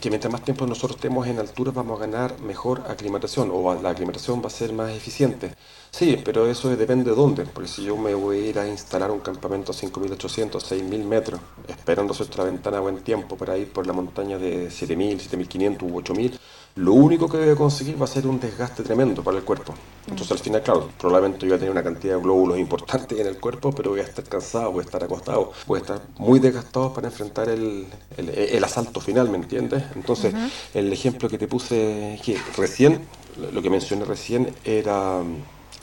que 0.00 0.10
mientras 0.10 0.32
más 0.32 0.42
tiempo 0.42 0.66
nosotros 0.66 0.96
estemos 0.96 1.26
en 1.26 1.38
altura 1.38 1.72
vamos 1.72 1.98
a 2.00 2.06
ganar 2.06 2.40
mejor 2.40 2.82
aclimatación 2.88 3.50
o 3.52 3.74
la 3.74 3.90
aclimatación 3.90 4.42
va 4.42 4.46
a 4.46 4.50
ser 4.50 4.72
más 4.72 4.90
eficiente. 4.90 5.54
Sí, 5.90 6.20
pero 6.24 6.46
eso 6.46 6.74
depende 6.74 7.10
de 7.10 7.16
dónde, 7.16 7.44
porque 7.44 7.68
si 7.68 7.84
yo 7.84 7.96
me 7.96 8.14
voy 8.14 8.38
a 8.38 8.48
ir 8.48 8.58
a 8.58 8.66
instalar 8.66 9.10
un 9.10 9.20
campamento 9.20 9.72
a 9.72 9.74
5.800, 9.74 10.52
6.000 10.52 11.04
metros, 11.04 11.40
esperando 11.68 12.14
nuestra 12.14 12.44
ventana 12.44 12.78
a 12.78 12.80
buen 12.80 13.02
tiempo 13.02 13.36
para 13.36 13.58
ir 13.58 13.70
por 13.70 13.86
la 13.86 13.92
montaña 13.92 14.38
de 14.38 14.68
7.000, 14.68 15.18
7.500 15.18 15.82
u 15.82 16.00
8.000, 16.00 16.38
lo 16.76 16.94
único 16.94 17.28
que 17.28 17.50
a 17.50 17.54
conseguir 17.54 18.00
va 18.00 18.04
a 18.04 18.08
ser 18.08 18.26
un 18.26 18.40
desgaste 18.40 18.82
tremendo 18.82 19.22
para 19.22 19.36
el 19.36 19.44
cuerpo. 19.44 19.74
Entonces 20.06 20.32
al 20.32 20.38
final, 20.38 20.62
claro, 20.62 20.88
probablemente 20.98 21.40
yo 21.40 21.48
voy 21.48 21.56
a 21.56 21.58
tener 21.58 21.70
una 21.70 21.82
cantidad 21.82 22.16
de 22.16 22.22
glóbulos 22.22 22.58
importantes 22.58 23.18
en 23.18 23.26
el 23.26 23.38
cuerpo, 23.38 23.72
pero 23.72 23.90
voy 23.90 24.00
a 24.00 24.04
estar 24.04 24.24
cansado, 24.24 24.72
voy 24.72 24.80
a 24.80 24.84
estar 24.86 25.04
acostado, 25.04 25.52
voy 25.66 25.78
a 25.78 25.82
estar 25.82 26.02
muy 26.18 26.38
desgastado 26.38 26.92
para 26.94 27.08
enfrentar 27.08 27.48
el, 27.50 27.86
el, 28.16 28.64
asalto 28.64 29.00
final, 29.00 29.28
¿me 29.28 29.36
entiendes? 29.36 29.84
Entonces, 29.94 30.34
el 30.72 30.92
ejemplo 30.92 31.28
que 31.28 31.38
te 31.38 31.46
puse 31.46 32.18
que 32.24 32.38
recién, 32.56 33.06
lo 33.52 33.60
que 33.60 33.68
mencioné 33.68 34.04
recién 34.04 34.54
era 34.64 35.22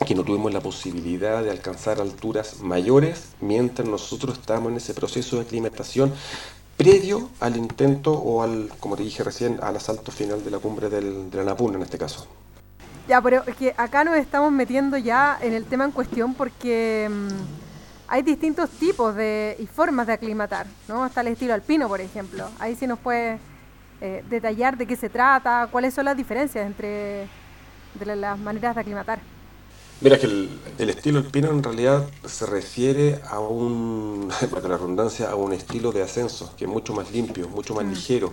que 0.05 0.15
no 0.15 0.23
tuvimos 0.23 0.53
la 0.53 0.61
posibilidad 0.61 1.43
de 1.43 1.51
alcanzar 1.51 1.99
alturas 1.99 2.61
mayores 2.61 3.29
mientras 3.41 3.87
nosotros 3.87 4.39
estábamos 4.39 4.71
en 4.71 4.77
ese 4.77 4.93
proceso 4.93 5.35
de 5.35 5.43
aclimatación 5.43 6.13
previo 6.79 7.29
al 7.41 7.57
intento 7.57 8.13
o 8.13 8.41
al, 8.41 8.71
como 8.79 8.95
te 8.95 9.03
dije 9.03 9.21
recién, 9.21 9.59
al 9.61 9.75
asalto 9.75 10.13
final 10.13 10.41
de 10.45 10.49
la 10.49 10.59
cumbre 10.59 10.89
del, 10.89 11.29
de 11.29 11.37
la 11.39 11.43
Napuna 11.43 11.75
en 11.75 11.81
este 11.81 11.97
caso. 11.97 12.25
Ya, 13.05 13.21
pero 13.21 13.43
es 13.45 13.55
que 13.57 13.75
acá 13.75 14.05
nos 14.05 14.15
estamos 14.15 14.49
metiendo 14.49 14.97
ya 14.97 15.37
en 15.41 15.53
el 15.53 15.65
tema 15.65 15.83
en 15.83 15.91
cuestión 15.91 16.33
porque 16.35 17.09
mm, 17.11 18.07
hay 18.07 18.21
distintos 18.21 18.69
tipos 18.69 19.13
de, 19.13 19.57
y 19.59 19.67
formas 19.67 20.07
de 20.07 20.13
aclimatar, 20.13 20.67
¿no? 20.87 21.03
Hasta 21.03 21.19
el 21.19 21.27
estilo 21.27 21.53
alpino, 21.53 21.89
por 21.89 21.99
ejemplo. 21.99 22.49
Ahí 22.59 22.77
sí 22.77 22.87
nos 22.87 22.99
puede 22.99 23.39
eh, 23.99 24.23
detallar 24.29 24.77
de 24.77 24.87
qué 24.87 24.95
se 24.95 25.09
trata, 25.09 25.67
cuáles 25.69 25.93
son 25.93 26.05
las 26.05 26.15
diferencias 26.15 26.65
entre 26.65 27.27
las 28.05 28.39
maneras 28.39 28.73
de 28.75 28.81
aclimatar. 28.81 29.19
Mira 30.01 30.17
que 30.17 30.27
el, 30.27 30.89
estilo 30.89 31.19
alpino 31.19 31.49
en 31.49 31.61
realidad 31.61 32.07
se 32.25 32.45
refiere 32.45 33.19
a 33.29 33.39
un, 33.39 34.29
para 34.49 34.69
la 34.69 34.77
redundancia, 34.77 35.29
a 35.29 35.35
un 35.35 35.51
estilo 35.51 35.91
de 35.91 36.01
ascenso 36.01 36.53
que 36.55 36.63
es 36.63 36.71
mucho 36.71 36.93
más 36.93 37.11
limpio, 37.11 37.49
mucho 37.49 37.75
más 37.75 37.83
mm. 37.83 37.89
ligero, 37.89 38.31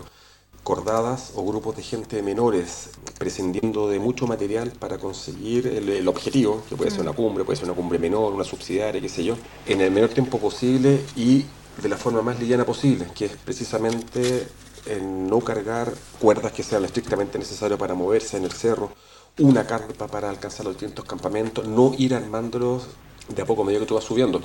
cordadas 0.63 1.33
o 1.35 1.45
grupos 1.45 1.77
de 1.77 1.83
gente 1.83 2.23
menores, 2.23 2.91
prescindiendo 3.19 3.89
de 3.89 3.99
mucho 3.99 4.29
material 4.29 4.73
para 4.79 4.99
conseguir 4.99 5.67
el, 5.67 6.07
objetivo, 6.07 6.63
que 6.69 6.77
puede 6.77 6.93
ser 6.93 7.01
una 7.01 7.13
mm. 7.13 7.17
cumbre, 7.17 7.45
puede 7.45 7.57
ser 7.57 7.67
una 7.67 7.75
cumbre 7.75 7.99
menor, 7.99 8.33
una 8.33 8.45
subsidiaria, 8.45 9.01
qué 9.01 9.09
sé 9.09 9.25
yo, 9.25 9.37
en 9.67 9.81
el 9.81 9.91
menor 9.91 10.11
tiempo 10.11 10.39
posible 10.39 11.01
y 11.17 11.47
de 11.83 11.89
la 11.89 11.97
forma 11.97 12.23
más 12.23 12.39
liviana 12.39 12.65
posible, 12.65 13.09
que 13.13 13.25
es 13.25 13.33
precisamente 13.45 14.47
en 14.87 15.27
no 15.27 15.41
cargar 15.41 15.93
cuerdas 16.21 16.53
que 16.53 16.63
sean 16.63 16.85
estrictamente 16.85 17.41
necesarias 17.41 17.79
para 17.79 17.95
moverse 17.95 18.37
en 18.37 18.45
el 18.45 18.53
cerro, 18.53 18.93
una 19.39 19.67
carpa 19.67 20.07
para 20.07 20.31
alcanzar 20.31 20.67
los 20.67 20.75
distintos 20.75 21.05
campamentos, 21.05 21.67
no 21.67 21.93
ir 21.99 22.15
armándolos 22.15 22.89
de 23.29 23.43
a 23.43 23.45
poco 23.45 23.63
a 23.63 23.65
medida 23.65 23.81
que 23.81 23.87
tú 23.87 23.95
vas 23.95 24.05
subiendo. 24.05 24.41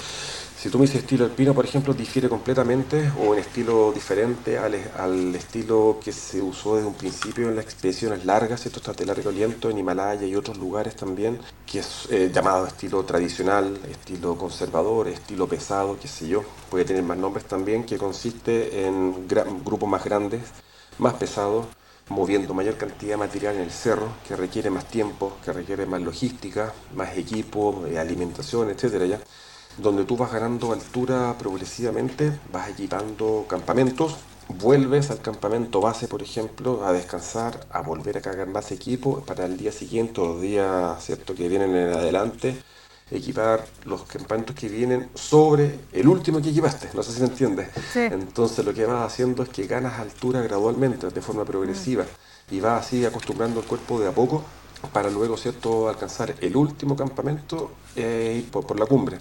Si 0.57 0.69
tú 0.69 0.77
me 0.77 0.85
dices 0.85 1.01
estilo 1.01 1.25
alpino, 1.25 1.53
por 1.53 1.65
ejemplo, 1.65 1.93
difiere 1.93 2.29
completamente 2.29 3.11
o 3.19 3.31
un 3.31 3.37
estilo 3.37 3.91
diferente 3.91 4.57
al, 4.57 4.75
al, 4.97 5.35
estilo 5.35 5.99
que 6.03 6.11
se 6.11 6.41
usó 6.41 6.75
desde 6.75 6.87
un 6.87 6.93
principio 6.95 7.49
en 7.49 7.55
las 7.55 7.65
expediciones 7.65 8.25
largas, 8.25 8.65
esto 8.65 8.79
está 8.79 8.93
de 8.93 9.05
largo 9.05 9.29
aliento 9.29 9.69
en 9.69 9.77
Himalaya 9.77 10.25
y 10.25 10.35
otros 10.35 10.57
lugares 10.57 10.95
también, 10.95 11.39
que 11.65 11.79
es 11.79 12.07
eh, 12.09 12.31
llamado 12.33 12.67
estilo 12.67 13.03
tradicional, 13.05 13.79
estilo 13.89 14.35
conservador, 14.35 15.07
estilo 15.07 15.47
pesado, 15.47 15.97
qué 15.99 16.07
sé 16.07 16.27
yo, 16.27 16.43
puede 16.69 16.85
tener 16.85 17.03
más 17.03 17.17
nombres 17.17 17.45
también, 17.45 17.83
que 17.83 17.97
consiste 17.97 18.85
en 18.85 19.27
grupos 19.27 19.89
más 19.89 20.03
grandes, 20.03 20.41
más 20.99 21.13
pesados, 21.15 21.65
moviendo 22.09 22.53
mayor 22.53 22.77
cantidad 22.77 23.13
de 23.13 23.17
material 23.17 23.55
en 23.55 23.61
el 23.61 23.71
cerro, 23.71 24.09
que 24.27 24.35
requiere 24.35 24.69
más 24.69 24.85
tiempo, 24.85 25.33
que 25.43 25.53
requiere 25.53 25.85
más 25.85 26.01
logística, 26.01 26.73
más 26.95 27.17
equipo, 27.17 27.85
eh, 27.87 27.99
alimentación, 27.99 28.69
etcétera, 28.69 29.05
ya, 29.05 29.19
donde 29.77 30.03
tú 30.05 30.17
vas 30.17 30.31
ganando 30.31 30.73
altura 30.73 31.35
progresivamente, 31.37 32.39
vas 32.51 32.69
equipando 32.69 33.45
campamentos, 33.47 34.17
vuelves 34.59 35.11
al 35.11 35.21
campamento 35.21 35.79
base, 35.81 36.07
por 36.07 36.21
ejemplo, 36.21 36.85
a 36.85 36.91
descansar, 36.91 37.65
a 37.71 37.81
volver 37.81 38.17
a 38.17 38.21
cargar 38.21 38.47
más 38.47 38.71
equipo 38.71 39.21
para 39.21 39.45
el 39.45 39.57
día 39.57 39.71
siguiente 39.71 40.21
o 40.21 40.27
los 40.33 40.41
días 40.41 41.03
¿cierto? 41.03 41.35
que 41.35 41.47
vienen 41.47 41.75
en 41.75 41.93
adelante 41.93 42.61
equipar 43.11 43.65
los 43.85 44.03
campamentos 44.03 44.55
que 44.55 44.69
vienen 44.69 45.09
sobre 45.13 45.79
el 45.91 46.07
último 46.07 46.41
que 46.41 46.49
equipaste, 46.49 46.89
no 46.93 47.03
sé 47.03 47.11
si 47.11 47.21
me 47.21 47.27
entiendes. 47.27 47.69
Entonces 47.95 48.65
lo 48.65 48.73
que 48.73 48.85
vas 48.85 49.11
haciendo 49.11 49.43
es 49.43 49.49
que 49.49 49.67
ganas 49.67 49.99
altura 49.99 50.41
gradualmente, 50.41 51.09
de 51.09 51.21
forma 51.21 51.45
progresiva, 51.45 52.05
y 52.49 52.59
vas 52.59 52.85
así 52.85 53.05
acostumbrando 53.05 53.59
el 53.59 53.65
cuerpo 53.65 53.99
de 53.99 54.07
a 54.07 54.11
poco 54.11 54.43
para 54.93 55.09
luego 55.09 55.37
¿cierto? 55.37 55.89
alcanzar 55.89 56.35
el 56.41 56.55
último 56.55 56.95
campamento 56.95 57.71
e 57.95 58.35
ir 58.37 58.49
por, 58.49 58.65
por 58.65 58.79
la 58.79 58.85
cumbre. 58.85 59.19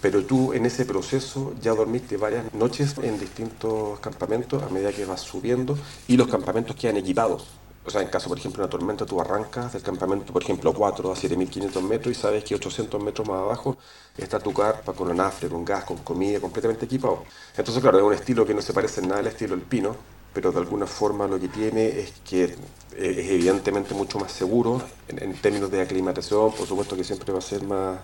Pero 0.00 0.24
tú 0.24 0.52
en 0.52 0.64
ese 0.64 0.84
proceso 0.84 1.54
ya 1.60 1.72
dormiste 1.74 2.16
varias 2.16 2.52
noches 2.54 2.94
en 3.02 3.18
distintos 3.18 3.98
campamentos 4.00 4.62
a 4.62 4.68
medida 4.68 4.92
que 4.92 5.04
vas 5.04 5.20
subiendo 5.20 5.76
y 6.06 6.16
los 6.16 6.28
campamentos 6.28 6.76
quedan 6.76 6.96
equipados 6.96 7.46
o 7.88 7.90
sea, 7.90 8.02
en 8.02 8.08
caso, 8.08 8.28
por 8.28 8.38
ejemplo, 8.38 8.60
de 8.60 8.66
una 8.66 8.70
tormenta, 8.70 9.06
tú 9.06 9.18
arrancas 9.18 9.72
del 9.72 9.82
campamento, 9.82 10.30
por 10.30 10.42
ejemplo, 10.42 10.74
4 10.74 11.10
a 11.10 11.14
7.500 11.14 11.80
metros 11.80 12.16
y 12.16 12.20
sabes 12.20 12.44
que 12.44 12.54
800 12.54 13.02
metros 13.02 13.26
más 13.26 13.38
abajo 13.38 13.78
está 14.16 14.38
tu 14.38 14.52
carpa 14.52 14.92
con 14.92 15.10
un 15.10 15.18
afre, 15.18 15.48
con 15.48 15.64
gas, 15.64 15.84
con 15.84 15.96
comida, 15.98 16.38
completamente 16.38 16.84
equipado. 16.84 17.24
Entonces, 17.56 17.82
claro, 17.82 17.96
es 17.98 18.04
un 18.04 18.12
estilo 18.12 18.44
que 18.44 18.52
no 18.52 18.60
se 18.60 18.74
parece 18.74 19.00
en 19.00 19.08
nada 19.08 19.20
al 19.20 19.28
estilo 19.28 19.54
alpino, 19.54 19.96
pero 20.34 20.52
de 20.52 20.58
alguna 20.58 20.86
forma 20.86 21.26
lo 21.26 21.40
que 21.40 21.48
tiene 21.48 21.86
es 21.86 22.12
que 22.28 22.44
eh, 22.44 22.56
es 22.92 23.30
evidentemente 23.30 23.94
mucho 23.94 24.18
más 24.18 24.32
seguro 24.32 24.82
en, 25.08 25.32
términos 25.36 25.70
de 25.70 25.80
aclimatación, 25.80 26.52
por 26.52 26.66
supuesto 26.66 26.94
que 26.94 27.04
siempre 27.04 27.32
va 27.32 27.38
a 27.38 27.42
ser 27.42 27.62
más 27.62 28.00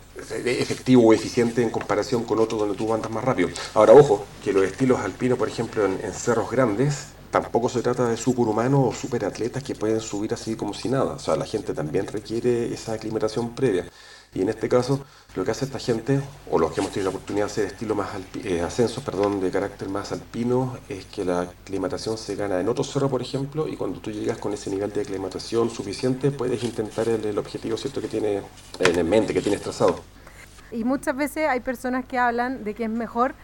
efectivo 0.46 1.02
o 1.02 1.12
eficiente 1.12 1.60
en 1.60 1.68
comparación 1.68 2.24
con 2.24 2.38
otros 2.38 2.58
donde 2.58 2.74
tú 2.74 2.92
andas 2.94 3.10
más 3.10 3.22
rápido. 3.22 3.50
Ahora, 3.74 3.92
ojo, 3.92 4.24
que 4.42 4.54
los 4.54 4.64
estilos 4.64 5.00
alpinos, 5.00 5.36
por 5.36 5.48
ejemplo, 5.48 5.84
en 5.84 6.12
cerros 6.14 6.50
grandes, 6.50 7.13
tampoco 7.34 7.68
se 7.68 7.82
trata 7.82 8.08
de 8.08 8.16
superhumanos 8.16 8.80
o 8.86 8.92
superatletas 8.92 9.64
que 9.64 9.74
pueden 9.74 9.98
subir 9.98 10.32
así 10.32 10.54
como 10.54 10.72
si 10.72 10.88
nada. 10.88 11.14
O 11.14 11.18
sea, 11.18 11.34
la 11.34 11.44
gente 11.44 11.74
también 11.74 12.06
requiere 12.06 12.72
esa 12.72 12.92
aclimatación 12.92 13.56
previa. 13.56 13.86
Y 14.32 14.42
en 14.42 14.50
este 14.50 14.68
caso, 14.68 15.00
lo 15.34 15.44
que 15.44 15.50
hace 15.50 15.64
esta 15.64 15.80
gente, 15.80 16.20
o 16.48 16.60
los 16.60 16.72
que 16.72 16.80
hemos 16.80 16.92
tenido 16.92 17.10
la 17.10 17.16
oportunidad 17.16 17.46
de 17.46 17.50
hacer 17.50 17.64
estilo 17.64 17.96
más 17.96 18.10
eh, 18.44 18.60
ascensos, 18.60 19.02
perdón, 19.02 19.40
de 19.40 19.50
carácter 19.50 19.88
más 19.88 20.12
alpino, 20.12 20.78
es 20.88 21.06
que 21.06 21.24
la 21.24 21.40
aclimatación 21.40 22.16
se 22.18 22.36
gana 22.36 22.60
en 22.60 22.68
otro 22.68 22.84
cerro, 22.84 23.08
por 23.08 23.20
ejemplo, 23.20 23.66
y 23.66 23.74
cuando 23.74 23.98
tú 23.98 24.12
llegas 24.12 24.38
con 24.38 24.52
ese 24.52 24.70
nivel 24.70 24.92
de 24.92 25.00
aclimatación 25.00 25.70
suficiente, 25.70 26.30
puedes 26.30 26.62
intentar 26.62 27.08
el, 27.08 27.24
el 27.24 27.36
objetivo 27.36 27.76
cierto 27.76 28.00
que 28.00 28.06
tienes 28.06 28.44
en 28.78 29.08
mente, 29.08 29.34
que 29.34 29.42
tienes 29.42 29.60
trazado. 29.60 29.96
Y 30.70 30.84
muchas 30.84 31.16
veces 31.16 31.48
hay 31.48 31.58
personas 31.58 32.04
que 32.04 32.16
hablan 32.16 32.62
de 32.62 32.74
que 32.74 32.84
es 32.84 32.90
mejor 32.90 33.34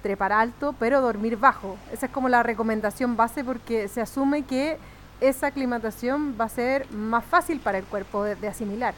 trepar 0.00 0.32
alto, 0.32 0.74
pero 0.78 1.00
dormir 1.00 1.36
bajo. 1.36 1.76
Esa 1.92 2.06
es 2.06 2.12
como 2.12 2.28
la 2.28 2.42
recomendación 2.42 3.16
base 3.16 3.44
porque 3.44 3.88
se 3.88 4.00
asume 4.00 4.44
que 4.44 4.78
esa 5.20 5.48
aclimatación 5.48 6.36
va 6.40 6.44
a 6.44 6.48
ser 6.48 6.90
más 6.92 7.24
fácil 7.24 7.60
para 7.60 7.78
el 7.78 7.84
cuerpo 7.84 8.24
de, 8.24 8.48
asimilar. 8.48 8.94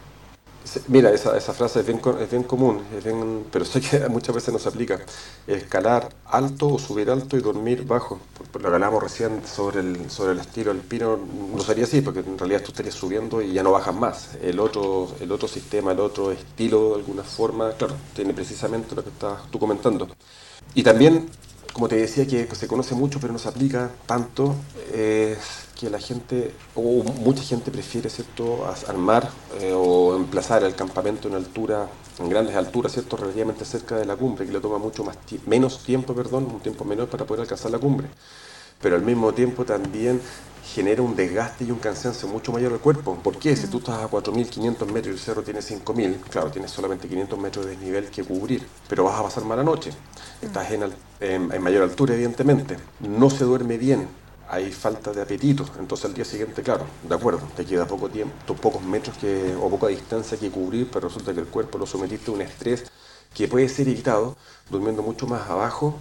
Mira, 0.88 1.11
esa, 1.11 1.38
esa, 1.38 1.54
frase 1.54 1.80
es 1.80 1.87
bien, 1.87 2.02
es 2.21 2.30
bien 2.30 2.42
común, 2.42 2.83
pero 3.50 3.64
sé 3.64 3.80
que 3.80 4.07
muchas 4.11 4.35
veces 4.35 4.52
no 4.52 4.59
se 4.59 4.69
aplica. 4.69 5.00
Escalar 5.47 6.11
alto 6.26 6.69
o 6.69 6.78
subir 6.78 7.11
alto 7.11 7.38
y 7.38 7.40
dormir 7.40 7.87
bajo. 7.87 8.21
Lo 8.52 8.61
que 8.61 8.66
hablábamos 8.66 9.02
recién 9.02 9.40
sobre 9.47 9.80
el, 9.80 10.11
sobre 10.11 10.33
el 10.33 10.40
estilo 10.40 10.71
alpino, 10.71 11.19
no 11.54 11.62
sería 11.62 11.85
así, 11.85 12.02
porque 12.02 12.21
en 12.21 12.37
realidad 12.37 12.61
tú 12.61 12.73
estarías 12.73 12.95
subiendo 12.95 13.40
y 13.40 13.54
ya 13.54 13.62
no 13.62 13.73
bajas 13.73 13.95
más. 13.95 14.35
El 14.42 14.61
otro, 14.61 15.09
el 15.21 15.33
otro 15.33 15.49
sistema, 15.49 15.92
el 15.92 16.00
otro 16.00 16.30
estilo, 16.30 16.90
de 16.90 16.95
alguna 16.97 17.23
forma, 17.23 17.73
claro, 17.73 17.95
tiene 18.14 18.35
precisamente 18.35 18.95
lo 18.95 19.02
que 19.02 19.11
estás 19.11 19.50
tú 19.50 19.59
comentando. 19.59 20.09
Y 20.75 20.83
también, 20.83 21.29
como 21.73 21.89
te 21.89 21.97
decía, 21.97 22.27
que 22.27 22.49
se 22.55 22.69
conoce 22.69 22.95
mucho 22.95 23.19
pero 23.21 23.33
no 23.33 23.39
se 23.39 23.49
aplica 23.49 23.91
tanto, 24.07 24.55
es 24.95 25.39
que 25.79 25.89
la 25.89 25.99
gente, 25.99 26.53
o 26.75 27.03
mucha 27.03 27.43
gente 27.43 27.71
prefiere, 27.71 28.11
¿cierto?, 28.11 28.67
armar 28.87 29.31
eh, 29.61 29.73
o 29.75 30.15
emplazar 30.15 30.62
el 30.62 30.75
campamento 30.75 31.29
en 31.29 31.35
altura, 31.35 31.89
en 32.19 32.29
grandes 32.29 32.55
alturas, 32.55 32.93
¿cierto?, 32.93 33.17
relativamente 33.17 33.65
cerca 33.65 33.97
de 33.97 34.05
la 34.05 34.15
cumbre, 34.15 34.47
que 34.47 34.53
le 34.53 34.61
toma 34.61 34.77
mucho 34.77 35.05
más 35.05 35.17
menos 35.47 35.83
tiempo, 35.83 36.15
perdón, 36.15 36.49
un 36.53 36.61
tiempo 36.61 36.85
menor 36.85 37.09
para 37.09 37.25
poder 37.25 37.43
alcanzar 37.43 37.71
la 37.71 37.79
cumbre. 37.79 38.09
Pero 38.83 38.97
al 38.97 39.03
mismo 39.03 39.33
tiempo 39.33 39.65
también 39.65 40.21
genera 40.75 41.03
un 41.03 41.17
desgaste 41.17 41.65
y 41.65 41.71
un 41.73 41.79
cansancio 41.79 42.29
mucho 42.29 42.53
mayor 42.53 42.73
al 42.73 42.79
cuerpo. 42.79 43.17
¿Por 43.17 43.39
qué? 43.39 43.57
Si 43.57 43.67
tú 43.67 43.79
estás 43.79 44.03
a 44.03 44.09
4.500 44.09 44.87
metros 44.87 45.07
y 45.07 45.11
el 45.11 45.19
cerro 45.19 45.43
tiene 45.43 45.61
5.000, 45.61 46.21
claro, 46.31 46.50
tienes 46.50 46.71
solamente 46.71 47.09
500 47.09 47.39
metros 47.39 47.65
de 47.65 47.73
desnivel 47.73 48.09
que 48.09 48.23
cubrir, 48.23 48.67
pero 48.89 49.05
vas 49.05 49.19
a 49.19 49.23
pasar 49.25 49.45
mala 49.45 49.65
noche. 49.65 49.91
Estás 50.41 50.71
en, 50.71 50.93
en, 51.21 51.62
mayor 51.62 51.83
altura, 51.83 52.15
evidentemente. 52.15 52.77
No 53.00 53.31
se 53.31 53.45
duerme 53.45 53.79
bien, 53.79 54.07
hay 54.49 54.71
falta 54.71 55.12
de 55.12 55.23
apetito. 55.23 55.67
Entonces 55.81 56.07
al 56.07 56.15
día 56.15 56.25
siguiente, 56.25 56.62
claro, 56.62 56.87
de 57.09 57.15
acuerdo, 57.15 57.43
te 57.57 57.65
queda 57.65 57.87
poco 57.87 58.09
tiempo, 58.09 58.55
pocos 58.55 58.83
metros 58.83 59.17
que, 59.19 59.57
o 59.61 59.69
poca 59.69 59.89
distancia 59.89 60.39
que 60.39 60.50
cubrir, 60.50 60.89
pero 60.93 61.09
resulta 61.09 61.35
que 61.35 61.41
el 61.41 61.47
cuerpo 61.47 61.79
lo 61.79 61.87
sometiste 61.87 62.31
a 62.31 62.35
un 62.35 62.43
estrés 62.43 62.85
que 63.35 63.49
puede 63.49 63.69
ser 63.69 63.89
evitado 63.89 64.37
durmiendo 64.71 65.03
mucho 65.03 65.27
más 65.27 65.49
abajo 65.50 65.99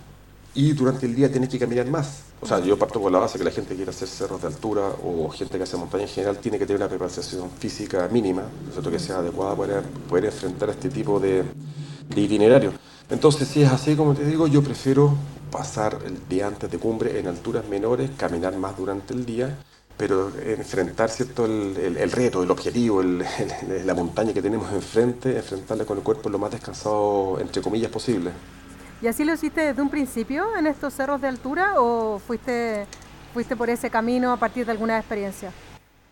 y 0.53 0.73
durante 0.73 1.07
el 1.07 1.15
día 1.15 1.31
tienes 1.31 1.49
que 1.49 1.57
caminar 1.57 1.87
más. 1.87 2.28
O 2.41 2.45
sea, 2.45 2.59
yo 2.59 2.77
parto 2.79 3.01
por 3.01 3.11
la 3.11 3.19
base 3.19 3.37
que 3.37 3.43
la 3.43 3.51
gente 3.51 3.69
que 3.69 3.77
quiere 3.77 3.91
hacer 3.91 4.07
cerros 4.07 4.41
de 4.41 4.47
altura 4.47 4.93
o 5.03 5.29
gente 5.29 5.57
que 5.57 5.63
hace 5.63 5.75
montaña 5.75 6.03
en 6.03 6.09
general 6.09 6.37
tiene 6.37 6.57
que 6.57 6.65
tener 6.65 6.81
una 6.81 6.87
preparación 6.87 7.49
física 7.51 8.07
mínima, 8.09 8.43
que 8.89 8.99
sea 8.99 9.17
adecuada 9.17 9.55
para 9.55 9.81
poder 10.07 10.25
enfrentar 10.25 10.69
este 10.69 10.89
tipo 10.89 11.19
de, 11.19 11.43
itinerario. 12.15 12.71
Entonces, 13.09 13.47
si 13.47 13.61
es 13.61 13.71
así, 13.71 13.95
como 13.95 14.13
te 14.13 14.23
digo, 14.23 14.47
yo 14.47 14.63
prefiero 14.63 15.15
pasar 15.51 15.99
el 16.05 16.27
día 16.29 16.47
antes 16.47 16.71
de 16.71 16.77
cumbre 16.77 17.19
en 17.19 17.27
alturas 17.27 17.67
menores, 17.67 18.11
caminar 18.17 18.55
más 18.55 18.77
durante 18.77 19.13
el 19.13 19.25
día, 19.25 19.57
pero 19.97 20.31
enfrentar 20.45 21.09
¿cierto? 21.09 21.45
El, 21.45 22.11
reto, 22.11 22.41
el 22.41 22.51
objetivo, 22.51 23.03
la 23.03 23.93
montaña 23.93 24.31
que 24.31 24.41
tenemos 24.41 24.71
enfrente, 24.71 25.35
enfrentarla 25.35 25.83
con 25.83 25.97
el 25.97 26.03
cuerpo 26.03 26.29
lo 26.29 26.39
más 26.39 26.51
descansado, 26.51 27.37
entre 27.41 27.61
comillas, 27.61 27.91
posible. 27.91 28.31
¿Y 29.01 29.07
así 29.07 29.23
lo 29.23 29.33
hiciste 29.33 29.61
desde 29.61 29.81
un 29.81 29.89
principio 29.89 30.57
en 30.57 30.67
estos 30.67 30.93
cerros 30.93 31.21
de 31.21 31.27
altura 31.29 31.75
o 31.77 32.19
fuiste, 32.19 32.85
fuiste 33.33 33.55
por 33.55 33.69
ese 33.69 33.89
camino 33.89 34.33
a 34.33 34.37
partir 34.37 34.65
de 34.65 34.73
alguna 34.73 34.97
experiencia? 34.97 35.53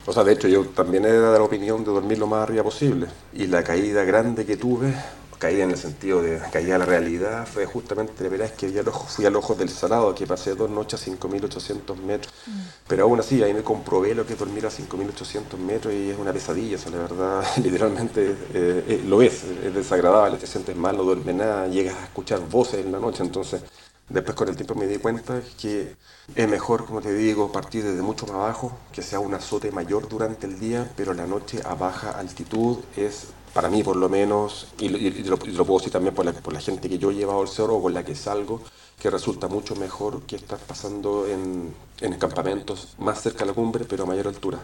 O 0.05 0.13
sea, 0.13 0.23
de 0.23 0.31
hecho 0.31 0.47
yo 0.47 0.63
también 0.67 1.03
he 1.03 1.11
dado 1.11 1.37
la 1.37 1.43
opinión 1.43 1.83
de 1.83 1.91
dormir 1.91 2.17
lo 2.17 2.27
más 2.27 2.43
arriba 2.43 2.63
posible. 2.63 3.07
Y 3.33 3.47
la 3.47 3.61
caída 3.61 4.05
grande 4.05 4.45
que 4.45 4.55
tuve 4.55 4.93
caída 5.37 5.63
en 5.63 5.71
el 5.71 5.77
sentido 5.77 6.21
de 6.21 6.39
caída 6.51 6.75
a 6.75 6.79
la 6.79 6.85
realidad, 6.85 7.47
fue 7.47 7.65
justamente, 7.65 8.23
de 8.23 8.29
verdad, 8.29 8.51
que 8.53 8.69
fui 9.07 9.25
al 9.25 9.35
ojo 9.35 9.55
del 9.55 9.69
salado, 9.69 10.13
que 10.15 10.25
pasé 10.25 10.55
dos 10.55 10.69
noches 10.69 11.01
a 11.01 11.11
5.800 11.11 11.95
metros. 11.97 12.33
Mm. 12.45 12.51
Pero 12.87 13.03
aún 13.03 13.19
así, 13.19 13.41
ahí 13.43 13.53
me 13.53 13.63
comprobé 13.63 14.15
lo 14.15 14.25
que 14.25 14.33
es 14.33 14.39
dormir 14.39 14.65
a 14.65 14.69
5.800 14.69 15.57
metros 15.57 15.93
y 15.93 16.09
es 16.09 16.17
una 16.17 16.33
pesadilla, 16.33 16.77
la 16.91 16.97
verdad, 16.97 17.43
literalmente 17.63 18.35
eh, 18.53 18.83
eh, 18.87 19.03
lo 19.05 19.21
es, 19.21 19.43
es 19.43 19.73
desagradable, 19.73 20.37
te 20.37 20.47
sientes 20.47 20.75
mal, 20.75 20.97
no 20.97 21.03
duermes 21.03 21.35
nada, 21.35 21.67
llegas 21.67 21.95
a 21.95 22.03
escuchar 22.05 22.39
voces 22.39 22.85
en 22.85 22.91
la 22.91 22.99
noche, 22.99 23.23
entonces... 23.23 23.61
Después 24.09 24.37
con 24.37 24.47
el 24.47 24.55
tiempo 24.55 24.73
me 24.73 24.87
di 24.87 24.99
cuenta 24.99 25.41
que 25.59 25.97
es 26.33 26.47
mejor, 26.47 26.85
como 26.85 27.01
te 27.01 27.13
digo, 27.13 27.51
partir 27.51 27.83
desde 27.83 28.01
mucho 28.01 28.25
más 28.25 28.35
abajo, 28.35 28.71
que 28.93 29.01
sea 29.01 29.19
un 29.19 29.33
azote 29.33 29.69
mayor 29.71 30.07
durante 30.07 30.47
el 30.47 30.61
día, 30.61 30.89
pero 30.95 31.13
la 31.13 31.27
noche 31.27 31.59
a 31.65 31.73
baja 31.75 32.11
altitud 32.11 32.77
es 32.95 33.33
para 33.57 33.71
mí 33.71 33.81
por 33.81 33.95
lo 33.95 34.07
menos, 34.07 34.67
y, 34.77 34.87
lo, 35.23 35.39
puedo 35.39 35.79
decir 35.79 35.91
también 35.91 36.13
por 36.13 36.23
la, 36.23 36.31
por 36.31 36.53
la 36.53 36.61
gente 36.61 36.87
que 36.87 36.99
yo 36.99 37.09
he 37.09 37.15
llevado 37.15 37.41
al 37.41 37.47
cerro 37.47 37.77
o 37.77 37.81
con 37.81 37.91
la 37.91 38.05
que 38.05 38.13
salgo, 38.13 38.61
que 39.01 39.09
resulta 39.09 39.47
mucho 39.47 39.75
mejor 39.75 40.21
que 40.27 40.35
estar 40.35 40.59
pasando 40.59 41.25
en, 41.25 41.73
en 42.01 42.19
campamentos 42.19 42.93
más 42.99 43.19
cerca 43.19 43.39
de 43.39 43.45
la 43.47 43.53
cumbre, 43.53 43.83
pero 43.89 44.03
a 44.03 44.05
mayor 44.05 44.27
altura. 44.27 44.59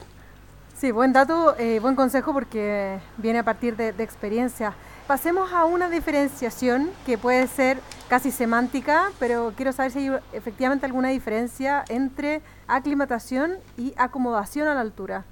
Sí, 0.80 0.92
buen 0.92 1.12
dato, 1.12 1.56
eh, 1.58 1.80
buen 1.80 1.96
consejo 1.96 2.34
porque 2.34 3.00
viene 3.18 3.40
a 3.40 3.44
partir 3.44 3.76
de, 3.76 3.94
de, 3.94 4.04
experiencia. 4.04 4.76
Pasemos 5.08 5.52
a 5.54 5.66
una 5.66 5.90
diferenciación 5.90 6.92
que 7.04 7.18
puede 7.18 7.48
ser 7.48 7.80
casi 8.10 8.30
semántica, 8.30 9.12
pero 9.18 9.54
quiero 9.58 9.74
saber 9.74 9.92
si 9.92 10.00
hay 10.08 10.20
efectivamente 10.34 10.86
alguna 10.86 11.10
diferencia 11.10 11.84
entre 11.90 12.44
aclimatación 12.68 13.58
y 13.76 13.96
acomodación 13.98 14.68
a 14.68 14.76
la 14.76 14.82
altura. 14.82 15.26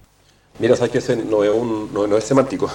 Mira, 0.60 0.76
sabes 0.76 0.92
que 0.92 0.98
ese 0.98 1.16
no 1.16 1.44
es, 1.44 1.52
un, 1.52 1.94
no, 1.94 2.18
es 2.18 2.24
semántico. 2.24 2.70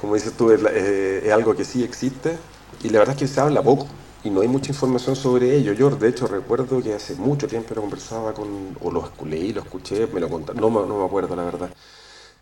Como 0.00 0.14
dices 0.14 0.32
tú, 0.32 0.50
es, 0.50 0.60
eh, 0.64 1.22
es, 1.26 1.32
algo 1.32 1.54
que 1.54 1.64
sí 1.64 1.82
existe 1.82 2.36
y 2.82 2.90
la 2.90 3.00
verdad 3.00 3.14
es 3.14 3.20
que 3.20 3.28
se 3.28 3.40
habla 3.40 3.62
poco 3.62 3.86
y 4.24 4.30
no 4.30 4.40
hay 4.40 4.48
mucha 4.48 4.72
información 4.72 5.16
sobre 5.16 5.56
ello. 5.56 5.72
Yo, 5.72 5.90
de 5.90 6.08
hecho, 6.08 6.26
recuerdo 6.26 6.82
que 6.82 6.94
hace 6.94 7.14
mucho 7.16 7.46
tiempo 7.46 7.74
lo 7.74 7.82
conversaba 7.82 8.32
con, 8.32 8.76
o 8.80 8.90
lo 8.90 9.10
leí, 9.26 9.52
lo 9.52 9.62
escuché, 9.62 10.06
me 10.06 10.20
lo 10.20 10.28
contaron, 10.28 10.60
no, 10.60 10.86
no 10.86 10.98
me 10.98 11.04
acuerdo 11.04 11.34
la 11.36 11.44
verdad 11.44 11.70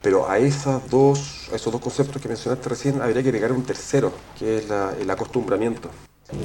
pero 0.07 0.31
a, 0.31 0.39
esas 0.39 0.89
dos, 0.89 1.49
esos 1.53 1.73
dos 1.73 1.81
conceptos 1.81 2.23
que 2.23 2.29
mencionaste 2.29 2.69
recién 2.69 3.03
habría 3.03 3.23
que 3.25 3.29
agregar 3.29 3.51
un 3.53 3.65
tercero, 3.65 4.13
que 4.39 4.59
es 4.59 4.67
el 5.01 5.11
acostumbramiento. 5.11 5.91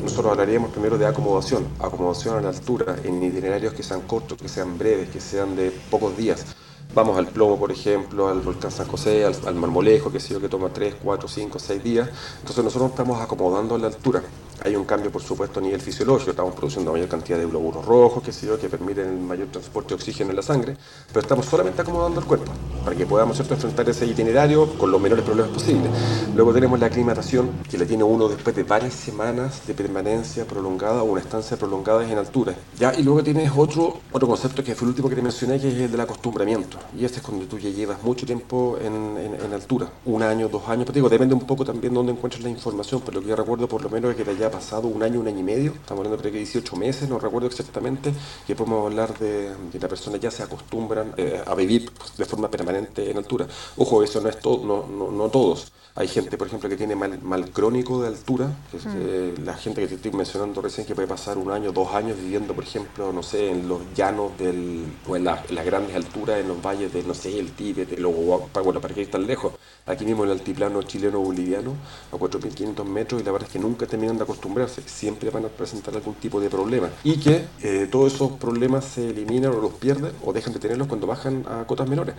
Nosotros 0.01 0.31
hablaríamos 0.31 0.71
primero 0.71 0.97
de 0.97 1.05
acomodación, 1.05 1.67
acomodación 1.79 2.37
a 2.37 2.41
la 2.41 2.49
altura, 2.49 2.95
en 3.03 3.21
itinerarios 3.21 3.73
que 3.73 3.83
sean 3.83 4.01
cortos, 4.01 4.39
que 4.39 4.47
sean 4.47 4.77
breves, 4.77 5.09
que 5.09 5.19
sean 5.19 5.55
de 5.55 5.71
pocos 5.91 6.15
días. 6.17 6.45
Vamos 6.93 7.17
al 7.17 7.27
plomo, 7.27 7.57
por 7.57 7.71
ejemplo, 7.71 8.27
al 8.27 8.41
volcán 8.41 8.69
San 8.69 8.85
José, 8.85 9.23
al, 9.23 9.55
Marmolejo, 9.55 10.11
que 10.11 10.19
sé 10.19 10.33
yo, 10.33 10.41
que 10.41 10.49
toma 10.49 10.69
3, 10.73 10.95
4, 11.01 11.27
5, 11.27 11.57
6 11.57 11.83
días. 11.83 12.09
Entonces 12.39 12.63
nosotros 12.63 12.91
estamos 12.91 13.21
acomodando 13.21 13.77
la 13.77 13.87
altura. 13.87 14.21
Hay 14.63 14.75
un 14.75 14.85
cambio, 14.85 15.11
por 15.11 15.23
supuesto, 15.23 15.59
a 15.59 15.63
nivel 15.63 15.81
fisiológico, 15.81 16.29
estamos 16.29 16.53
produciendo 16.53 16.91
mayor 16.91 17.07
cantidad 17.07 17.39
de 17.39 17.47
glóbulos 17.47 17.83
rojos, 17.83 18.21
que, 18.21 18.31
sé 18.31 18.47
que 18.59 18.69
permiten 18.69 19.07
el 19.07 19.17
mayor 19.17 19.47
transporte 19.47 19.89
de 19.89 19.95
oxígeno 19.95 20.29
en 20.29 20.35
la 20.35 20.43
sangre, 20.43 20.77
pero 21.07 21.21
estamos 21.21 21.47
solamente 21.47 21.81
acomodando 21.81 22.19
el 22.19 22.27
cuerpo 22.27 22.51
para 22.85 22.95
que 22.95 23.07
podamos 23.07 23.35
¿cierto? 23.35 23.55
enfrentar 23.55 23.89
ese 23.89 24.05
itinerario 24.05 24.67
con 24.77 24.91
los 24.91 25.01
menores 25.01 25.25
problemas 25.25 25.51
posibles. 25.51 25.89
Luego 26.35 26.53
tenemos 26.53 26.79
la 26.79 26.85
aclimatación, 26.85 27.49
que 27.71 27.77
la 27.79 27.85
tiene 27.85 28.03
uno 28.03 28.27
después 28.27 28.55
de 28.55 28.61
varias 28.61 28.93
semanas 28.93 29.65
de 29.65 29.73
permanencia 29.73 30.45
prolongada 30.45 31.01
o 31.01 31.05
una 31.05 31.21
estancia 31.21 31.57
prolongada 31.57 32.07
en 32.07 32.19
altura. 32.19 32.53
¿ya? 32.77 32.93
Y 32.93 33.01
luego 33.01 33.23
tienes 33.23 33.51
otro, 33.55 33.97
otro 34.11 34.27
concepto 34.27 34.63
que 34.63 34.75
fue 34.75 34.85
el 34.85 34.89
último 34.89 35.09
que 35.09 35.15
te 35.15 35.23
mencioné, 35.23 35.59
que 35.59 35.69
es 35.69 35.73
el 35.73 35.91
del 35.91 36.01
acostumbramiento. 36.01 36.77
Y 36.95 37.03
este 37.03 37.17
es 37.17 37.23
cuando 37.23 37.45
tú 37.45 37.57
ya 37.57 37.69
llevas 37.69 38.03
mucho 38.03 38.27
tiempo 38.27 38.77
en, 38.79 39.17
en, 39.17 39.53
altura, 39.53 39.89
un 40.05 40.21
año, 40.21 40.49
dos 40.49 40.69
años, 40.69 40.85
pero 40.85 40.93
digo, 40.93 41.09
depende 41.09 41.33
un 41.33 41.47
poco 41.47 41.65
también 41.65 41.93
de 41.93 41.97
dónde 41.97 42.11
encuentres 42.11 42.43
la 42.43 42.49
información, 42.49 43.01
pero 43.03 43.19
lo 43.19 43.21
que 43.23 43.29
yo 43.29 43.35
recuerdo 43.35 43.67
por 43.67 43.81
lo 43.81 43.89
menos 43.89 44.11
es 44.11 44.17
que 44.17 44.23
te 44.23 44.35
pasado 44.51 44.87
un 44.87 45.01
año, 45.03 45.19
un 45.19 45.27
año 45.27 45.39
y 45.39 45.43
medio, 45.43 45.71
estamos 45.71 45.99
hablando 45.99 46.17
creo 46.17 46.31
que 46.31 46.39
18 46.39 46.75
meses, 46.75 47.09
no 47.09 47.19
recuerdo 47.19 47.47
exactamente, 47.47 48.13
que 48.45 48.55
podemos 48.55 48.85
hablar 48.85 49.17
de 49.17 49.53
que 49.71 49.79
la 49.79 49.87
persona 49.87 50.17
ya 50.17 50.31
se 50.31 50.43
acostumbran 50.43 51.13
eh, 51.17 51.41
a 51.45 51.55
vivir 51.55 51.89
de 52.17 52.25
forma 52.25 52.49
permanente 52.49 53.09
en 53.09 53.17
altura. 53.17 53.47
Ojo, 53.77 54.03
eso 54.03 54.21
no 54.21 54.29
es 54.29 54.39
todo, 54.39 54.65
no, 54.65 54.85
no, 54.87 55.11
no 55.11 55.29
todos. 55.29 55.71
Hay 55.93 56.07
gente, 56.07 56.37
por 56.37 56.47
ejemplo, 56.47 56.69
que 56.69 56.77
tiene 56.77 56.95
mal, 56.95 57.21
mal 57.21 57.49
crónico 57.51 58.01
de 58.01 58.07
altura, 58.07 58.47
mm. 58.47 58.77
eh, 58.95 59.33
la 59.43 59.55
gente 59.55 59.81
que 59.81 59.87
te 59.87 59.95
estoy 59.95 60.11
mencionando 60.11 60.61
recién 60.61 60.87
que 60.87 60.95
puede 60.95 61.07
pasar 61.07 61.37
un 61.37 61.51
año, 61.51 61.73
dos 61.73 61.93
años 61.93 62.17
viviendo, 62.17 62.53
por 62.53 62.63
ejemplo, 62.63 63.11
no 63.11 63.21
sé, 63.21 63.49
en 63.49 63.67
los 63.67 63.81
llanos 63.93 64.37
del, 64.37 64.85
o 65.07 65.17
en, 65.17 65.25
las 65.25 65.65
grandes 65.65 65.93
alturas, 65.93 66.39
en 66.39 66.47
los 66.47 66.61
valles 66.61 66.93
de, 66.93 67.03
no 67.03 67.13
sé, 67.13 67.37
el 67.37 67.51
Tíbet, 67.51 67.99
luego, 67.99 68.49
bueno, 68.63 68.79
para 68.79 68.93
que 68.93 69.01
ir 69.01 69.11
tan 69.11 69.27
lejos, 69.27 69.53
aquí 69.85 70.05
mismo 70.05 70.23
en 70.23 70.29
el 70.29 70.37
altiplano 70.37 70.81
chileno-boliviano, 70.81 71.73
a 72.13 72.15
4.500 72.15 72.85
metros, 72.85 73.21
y 73.21 73.25
la 73.25 73.33
verdad 73.33 73.47
es 73.47 73.53
que 73.53 73.59
nunca 73.59 73.85
terminan 73.85 74.15
de 74.15 74.23
acostumbrarse, 74.23 74.40
siempre 74.85 75.29
van 75.29 75.45
a 75.45 75.47
presentar 75.47 75.95
algún 75.95 76.15
tipo 76.15 76.39
de 76.39 76.49
problema. 76.49 76.89
Y 77.03 77.19
que 77.19 77.45
eh, 77.61 77.87
todos 77.91 78.13
esos 78.13 78.33
problemas 78.33 78.85
se 78.85 79.09
eliminan 79.09 79.51
o 79.51 79.61
los 79.61 79.73
pierden 79.73 80.11
o 80.23 80.33
dejan 80.33 80.53
de 80.53 80.59
tenerlos 80.59 80.87
cuando 80.87 81.07
bajan 81.07 81.45
a 81.47 81.65
cotas 81.65 81.87
menores. 81.87 82.15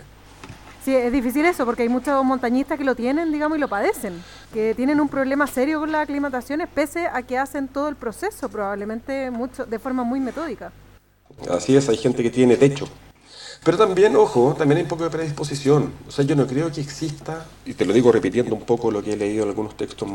Sí, 0.83 0.93
es 0.93 1.13
difícil 1.13 1.45
eso 1.45 1.65
porque 1.65 1.83
hay 1.83 1.89
muchos 1.89 2.25
montañistas 2.25 2.77
que 2.77 2.83
lo 2.83 2.93
tienen, 2.93 3.31
digamos, 3.31 3.57
y 3.57 3.61
lo 3.61 3.69
padecen, 3.69 4.21
que 4.53 4.75
tienen 4.75 4.99
un 4.99 5.07
problema 5.07 5.47
serio 5.47 5.79
con 5.79 5.93
las 5.93 6.01
aclimataciones 6.01 6.67
pese 6.67 7.07
a 7.07 7.21
que 7.21 7.37
hacen 7.37 7.69
todo 7.69 7.87
el 7.87 7.95
proceso, 7.95 8.49
probablemente 8.49 9.31
mucho 9.31 9.65
de 9.65 9.79
forma 9.79 10.03
muy 10.03 10.19
metódica. 10.19 10.73
Así 11.49 11.75
es, 11.75 11.87
hay 11.87 11.95
gente 11.95 12.21
que 12.21 12.29
tiene 12.29 12.57
techo. 12.57 12.85
Pero 13.63 13.77
también, 13.77 14.13
ojo, 14.17 14.55
también 14.57 14.77
hay 14.77 14.83
un 14.83 14.89
poco 14.89 15.05
de 15.05 15.09
predisposición. 15.09 15.93
O 16.05 16.11
sea, 16.11 16.25
yo 16.25 16.35
no 16.35 16.45
creo 16.45 16.69
que 16.69 16.81
exista, 16.81 17.45
y 17.65 17.73
te 17.73 17.85
lo 17.85 17.93
digo 17.93 18.11
repitiendo 18.11 18.53
un 18.53 18.63
poco 18.63 18.91
lo 18.91 19.01
que 19.01 19.13
he 19.13 19.17
leído 19.17 19.43
en 19.43 19.49
algunos 19.49 19.77
textos 19.77 20.09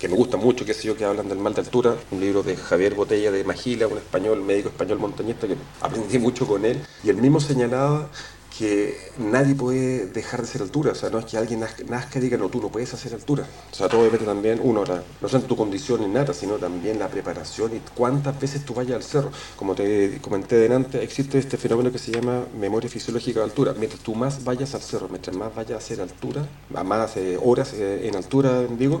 que 0.00 0.08
me 0.08 0.16
gustan 0.16 0.40
mucho, 0.40 0.64
que 0.64 0.72
sé 0.72 0.88
yo, 0.88 0.96
que 0.96 1.04
hablan 1.04 1.28
del 1.28 1.38
mal 1.38 1.52
de 1.52 1.60
altura, 1.60 1.94
un 2.10 2.20
libro 2.20 2.42
de 2.42 2.56
Javier 2.56 2.94
Botella 2.94 3.30
de 3.30 3.44
Magila, 3.44 3.86
un 3.86 3.98
español, 3.98 4.40
médico 4.40 4.70
español 4.70 4.98
montañista, 4.98 5.46
que 5.46 5.56
aprendí 5.82 6.18
mucho 6.18 6.46
con 6.46 6.64
él, 6.64 6.80
y 7.04 7.10
él 7.10 7.16
mismo 7.16 7.38
señalaba 7.38 8.08
que 8.58 8.96
nadie 9.18 9.54
puede 9.54 10.06
dejar 10.06 10.40
de 10.40 10.46
ser 10.46 10.62
altura, 10.62 10.92
o 10.92 10.94
sea, 10.94 11.10
no 11.10 11.18
es 11.18 11.26
que 11.26 11.36
alguien 11.36 11.60
nazca, 11.60 12.18
y 12.18 12.22
diga, 12.22 12.38
no, 12.38 12.48
tú 12.48 12.60
no 12.60 12.68
puedes 12.68 12.92
hacer 12.94 13.12
altura. 13.12 13.46
O 13.70 13.74
sea, 13.74 13.88
todo 13.88 14.04
depende 14.04 14.24
también, 14.24 14.60
uno, 14.62 14.84
no 15.20 15.28
solo 15.28 15.44
tu 15.44 15.56
condición 15.56 16.00
ni 16.00 16.08
nada, 16.08 16.32
sino 16.32 16.54
también 16.54 16.98
la 16.98 17.08
preparación 17.08 17.76
y 17.76 17.80
cuántas 17.94 18.38
veces 18.40 18.64
tú 18.64 18.74
vayas 18.74 18.96
al 18.96 19.02
cerro. 19.02 19.30
Como 19.56 19.74
te 19.74 20.18
comenté 20.20 20.56
delante, 20.56 21.02
existe 21.02 21.38
este 21.38 21.56
fenómeno 21.56 21.92
que 21.92 21.98
se 21.98 22.12
llama 22.12 22.44
memoria 22.58 22.88
fisiológica 22.88 23.40
de 23.40 23.44
altura. 23.44 23.74
Mientras 23.78 24.02
tú 24.02 24.14
más 24.14 24.42
vayas 24.44 24.74
al 24.74 24.82
cerro, 24.82 25.08
mientras 25.08 25.36
más 25.36 25.54
vayas 25.54 25.72
a 25.72 25.76
hacer 25.78 26.00
altura, 26.00 26.46
a 26.74 26.84
más 26.84 27.16
eh, 27.16 27.38
horas 27.42 27.74
eh, 27.74 28.08
en 28.08 28.16
altura, 28.16 28.62
digo, 28.62 29.00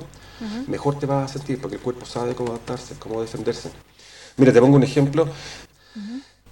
mejor 0.66 0.98
te 0.98 1.06
vas 1.06 1.30
a 1.30 1.38
sentir, 1.38 1.60
porque 1.60 1.76
el 1.76 1.82
cuerpo 1.82 2.04
sabe 2.04 2.34
cómo 2.34 2.50
adaptarse, 2.50 2.94
cómo 2.98 3.20
defenderse. 3.20 3.70
Mira, 4.36 4.52
te 4.52 4.60
pongo 4.60 4.76
un 4.76 4.82
ejemplo 4.82 5.26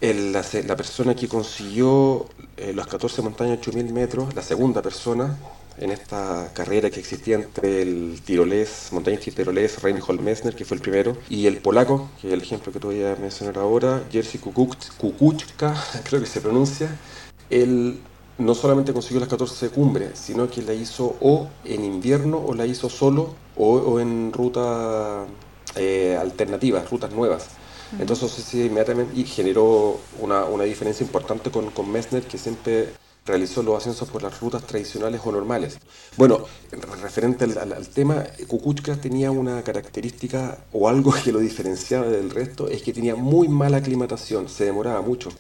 la, 0.01 0.77
persona 0.77 1.15
que 1.15 1.29
consiguió 1.29 2.27
eh, 2.57 2.73
los 2.73 2.87
14 2.87 3.23
montañas 3.23 3.59
8000 3.59 3.93
metros, 3.93 4.35
la 4.35 4.43
segunda 4.43 4.83
persona 4.83 5.39
en 5.79 5.91
esta 5.91 6.51
carrera 6.55 6.91
que 6.91 7.01
existía 7.01 7.37
entre 7.37 7.83
el 7.83 8.21
tirolés, 8.25 8.89
montañista 8.93 9.31
tirolés, 9.33 9.83
Reinhold 9.83 10.21
Messner, 10.21 10.55
que 10.55 10.65
fue 10.65 10.77
el 10.77 10.83
primero, 10.83 11.17
y 11.29 11.47
el 11.47 11.57
polaco, 11.59 12.11
que 12.21 12.29
es 12.29 12.35
el 12.35 12.43
ejemplo 12.43 12.73
que 12.73 12.79
te 12.79 12.87
voy 12.87 13.03
a 13.03 13.17
mencionar 13.17 13.59
ahora, 13.59 14.05
Jerzy 14.11 14.39
Kukuczka, 14.39 15.75
creo 16.05 16.21
que 16.21 16.27
se 16.27 16.41
pronuncia, 16.41 16.97
él 17.51 17.99
no 18.39 18.55
solamente 18.55 18.93
consiguió 18.93 19.21
las 19.21 19.29
14 19.29 19.71
cumbres, 19.71 20.19
sino 20.19 20.49
que 20.49 20.63
la 20.63 20.75
hizo 20.75 21.17
o 21.21 21.49
en 21.65 21.85
invierno 21.85 22.39
o 22.39 22.55
la 22.55 22.67
hizo 22.67 22.89
solo 22.89 23.35
o, 23.57 24.01
en 24.01 24.33
ruta 24.33 25.25
eh, 25.77 26.19
alternativas, 26.21 26.91
rutas 26.91 27.13
nuevas. 27.13 27.49
Entonces, 27.99 28.31
sí, 28.33 28.65
inmediatamente 28.65 29.19
y 29.19 29.25
generó 29.25 30.01
una, 30.21 30.45
una 30.45 30.65
diferencia 30.65 31.05
importante 31.05 31.51
con, 31.51 31.71
con 31.71 31.91
Messner, 31.91 32.23
que 32.25 32.39
siempre 32.39 32.89
realizó 33.27 33.63
los 33.63 33.77
ascensos 33.77 34.09
por 34.09 34.23
las 34.23 34.39
rutas 34.41 34.67
tradicionales 34.67 35.21
o 35.25 35.33
normales. 35.33 35.79
Bueno, 36.17 36.45
referente 37.03 37.45
al, 37.45 37.89
tema, 37.89 38.25
Kukuchka 38.47 38.97
tenía 38.97 39.31
una 39.31 39.63
característica 39.63 40.59
o 40.73 40.89
algo 40.89 41.13
que 41.13 41.33
lo 41.33 41.39
diferenciaba 41.41 42.07
del 42.07 42.31
resto, 42.31 42.69
es 42.69 42.83
que 42.83 42.93
tenía 42.93 43.17
muy 43.17 43.49
mala 43.49 43.79
aclimatación, 43.79 44.49
se 44.49 44.65
demoraba 44.65 45.01
mucho. 45.01 45.31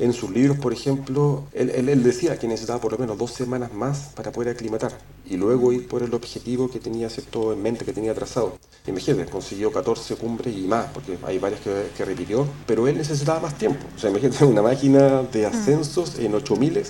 En 0.00 0.14
sus 0.14 0.30
libros, 0.30 0.56
por 0.56 0.72
ejemplo, 0.72 1.44
él, 1.52 1.68
él, 1.70 2.02
decía 2.02 2.38
que 2.38 2.48
necesitaba 2.48 2.80
por 2.80 2.92
lo 2.92 2.98
menos 2.98 3.18
dos 3.18 3.32
semanas 3.32 3.74
más 3.74 4.12
para 4.16 4.32
poder 4.32 4.48
aclimatar 4.56 4.98
y 5.28 5.36
luego 5.36 5.74
ir 5.74 5.86
por 5.88 6.02
el 6.02 6.14
objetivo 6.14 6.70
que 6.70 6.80
tenía 6.80 7.10
cierto 7.10 7.52
en 7.52 7.62
mente, 7.62 7.84
que 7.84 7.92
tenía 7.92 8.14
trazado. 8.14 8.56
Imagínate, 8.86 9.30
consiguió 9.30 9.70
14 9.70 10.16
cumbres 10.16 10.56
y 10.56 10.62
más, 10.62 10.86
porque 10.94 11.18
hay 11.22 11.38
varias 11.38 11.60
que, 11.60 11.90
que 11.94 12.04
repitió, 12.06 12.46
pero 12.66 12.88
él 12.88 12.96
necesitaba 12.96 13.40
más 13.40 13.58
tiempo. 13.58 13.84
O 13.94 13.98
sea, 13.98 14.08
imagínate 14.08 14.42
una 14.46 14.62
máquina 14.62 15.22
de 15.22 15.42
mm. 15.46 15.52
ascensos 15.52 16.18
en 16.18 16.34
8000 16.34 16.82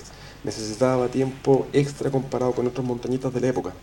necesitaba 0.43 1.07
tiempo 1.07 1.67
extra 1.73 2.09
comparado 2.09 2.53
con 2.53 2.65
otros 2.65 2.85
montañitas 2.85 3.33
de 3.33 3.41
la 3.41 3.47
época. 3.49 3.73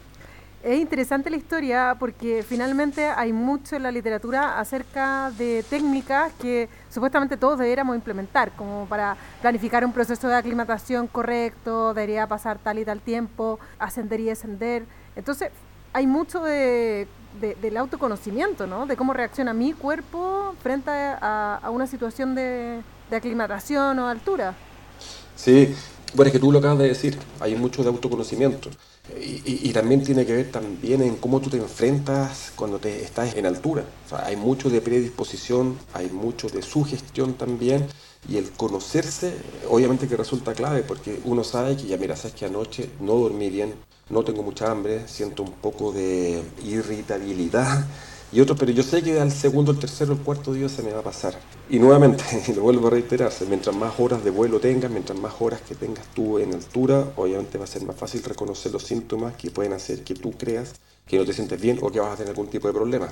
Es 0.62 0.80
interesante 0.80 1.30
la 1.30 1.36
historia 1.36 1.96
porque 2.00 2.44
finalmente 2.46 3.06
hay 3.06 3.32
mucho 3.32 3.76
en 3.76 3.84
la 3.84 3.92
literatura 3.92 4.58
acerca 4.58 5.30
de 5.38 5.64
técnicas 5.70 6.32
que 6.40 6.68
supuestamente 6.90 7.36
todos 7.36 7.60
deberíamos 7.60 7.94
implementar, 7.94 8.50
como 8.56 8.86
para 8.86 9.16
planificar 9.40 9.84
un 9.84 9.92
proceso 9.92 10.26
de 10.26 10.34
aclimatación 10.34 11.06
correcto, 11.06 11.94
debería 11.94 12.26
pasar 12.26 12.58
tal 12.58 12.80
y 12.80 12.84
tal 12.84 13.00
tiempo, 13.00 13.60
ascender 13.78 14.18
y 14.18 14.24
descender. 14.24 14.84
Entonces, 15.14 15.50
hay 15.92 16.08
mucho 16.08 16.40
de, 16.40 17.06
del 17.40 17.76
autoconocimiento, 17.76 18.66
¿no? 18.66 18.86
De 18.86 18.96
cómo 18.96 19.12
reacciona 19.12 19.54
mi 19.54 19.74
cuerpo 19.74 20.56
frente 20.60 20.90
a, 20.90 21.70
una 21.70 21.86
situación 21.86 22.34
de, 22.34 22.80
de 23.08 23.16
aclimatación 23.16 23.96
o 24.00 24.08
altura. 24.08 24.54
Sí, 25.36 25.72
bueno, 26.14 26.28
es 26.28 26.32
que 26.32 26.40
tú 26.40 26.50
lo 26.50 26.58
acabas 26.58 26.78
de 26.78 26.88
decir, 26.88 27.16
hay 27.38 27.54
mucho 27.54 27.84
de 27.84 27.90
autoconocimiento. 27.90 28.70
Y, 29.16 29.72
también 29.72 30.02
tiene 30.02 30.26
que 30.26 30.34
ver 30.34 30.50
también 30.50 31.02
en 31.02 31.16
cómo 31.16 31.40
tú 31.40 31.48
te 31.50 31.56
enfrentas 31.56 32.52
cuando 32.54 32.78
te 32.78 33.02
estás 33.02 33.34
en 33.36 33.46
altura. 33.46 33.84
hay 34.10 34.36
mucho 34.36 34.68
de 34.70 34.80
predisposición, 34.80 35.78
hay 35.94 36.10
mucho 36.10 36.48
de 36.48 36.62
sugestión 36.62 37.34
también. 37.34 37.86
Y 38.28 38.36
el 38.36 38.50
conocerse, 38.50 39.32
obviamente 39.68 40.08
que 40.08 40.16
resulta 40.16 40.52
clave, 40.52 40.82
porque 40.82 41.20
uno 41.24 41.44
sabe 41.44 41.76
que 41.76 41.86
ya, 41.86 41.96
mira, 41.96 42.16
sabes 42.16 42.34
que 42.34 42.46
anoche 42.46 42.90
no 43.00 43.14
dormí 43.14 43.48
bien, 43.48 43.74
no 44.10 44.24
tengo 44.24 44.42
mucha 44.42 44.70
hambre, 44.70 45.06
siento 45.06 45.42
un 45.42 45.52
poco 45.52 45.92
de 45.92 46.42
irritabilidad 46.64 47.86
y 48.30 48.40
otro, 48.40 48.56
pero 48.56 48.72
yo 48.72 48.82
sé 48.82 49.02
que 49.02 49.18
al 49.18 49.32
segundo, 49.32 49.72
el 49.72 49.78
tercero, 49.78 50.12
el 50.12 50.18
cuarto 50.18 50.52
día 50.52 50.68
se 50.68 50.82
me 50.82 50.92
va 50.92 51.00
a 51.00 51.02
pasar. 51.02 51.34
Y 51.70 51.78
nuevamente, 51.78 52.24
y 52.48 52.52
lo 52.52 52.62
vuelvo 52.62 52.88
a 52.88 52.90
reiterarse, 52.90 53.46
mientras 53.46 53.74
más 53.74 53.98
horas 53.98 54.22
de 54.22 54.30
vuelo 54.30 54.60
tengas, 54.60 54.90
mientras 54.90 55.18
más 55.18 55.34
horas 55.40 55.60
que 55.62 55.74
tengas 55.74 56.06
tú 56.14 56.38
en 56.38 56.52
altura, 56.54 57.04
obviamente 57.16 57.56
va 57.58 57.64
a 57.64 57.68
ser 57.68 57.82
más 57.84 57.96
fácil 57.96 58.22
reconocer 58.22 58.72
los 58.72 58.82
síntomas 58.82 59.34
que 59.36 59.50
pueden 59.50 59.72
hacer 59.72 60.04
que 60.04 60.14
tú 60.14 60.32
creas 60.32 60.74
que 61.06 61.16
no 61.16 61.24
te 61.24 61.32
sientes 61.32 61.60
bien 61.60 61.78
o 61.80 61.90
que 61.90 62.00
vas 62.00 62.12
a 62.12 62.16
tener 62.16 62.30
algún 62.30 62.48
tipo 62.48 62.68
de 62.68 62.74
problema. 62.74 63.08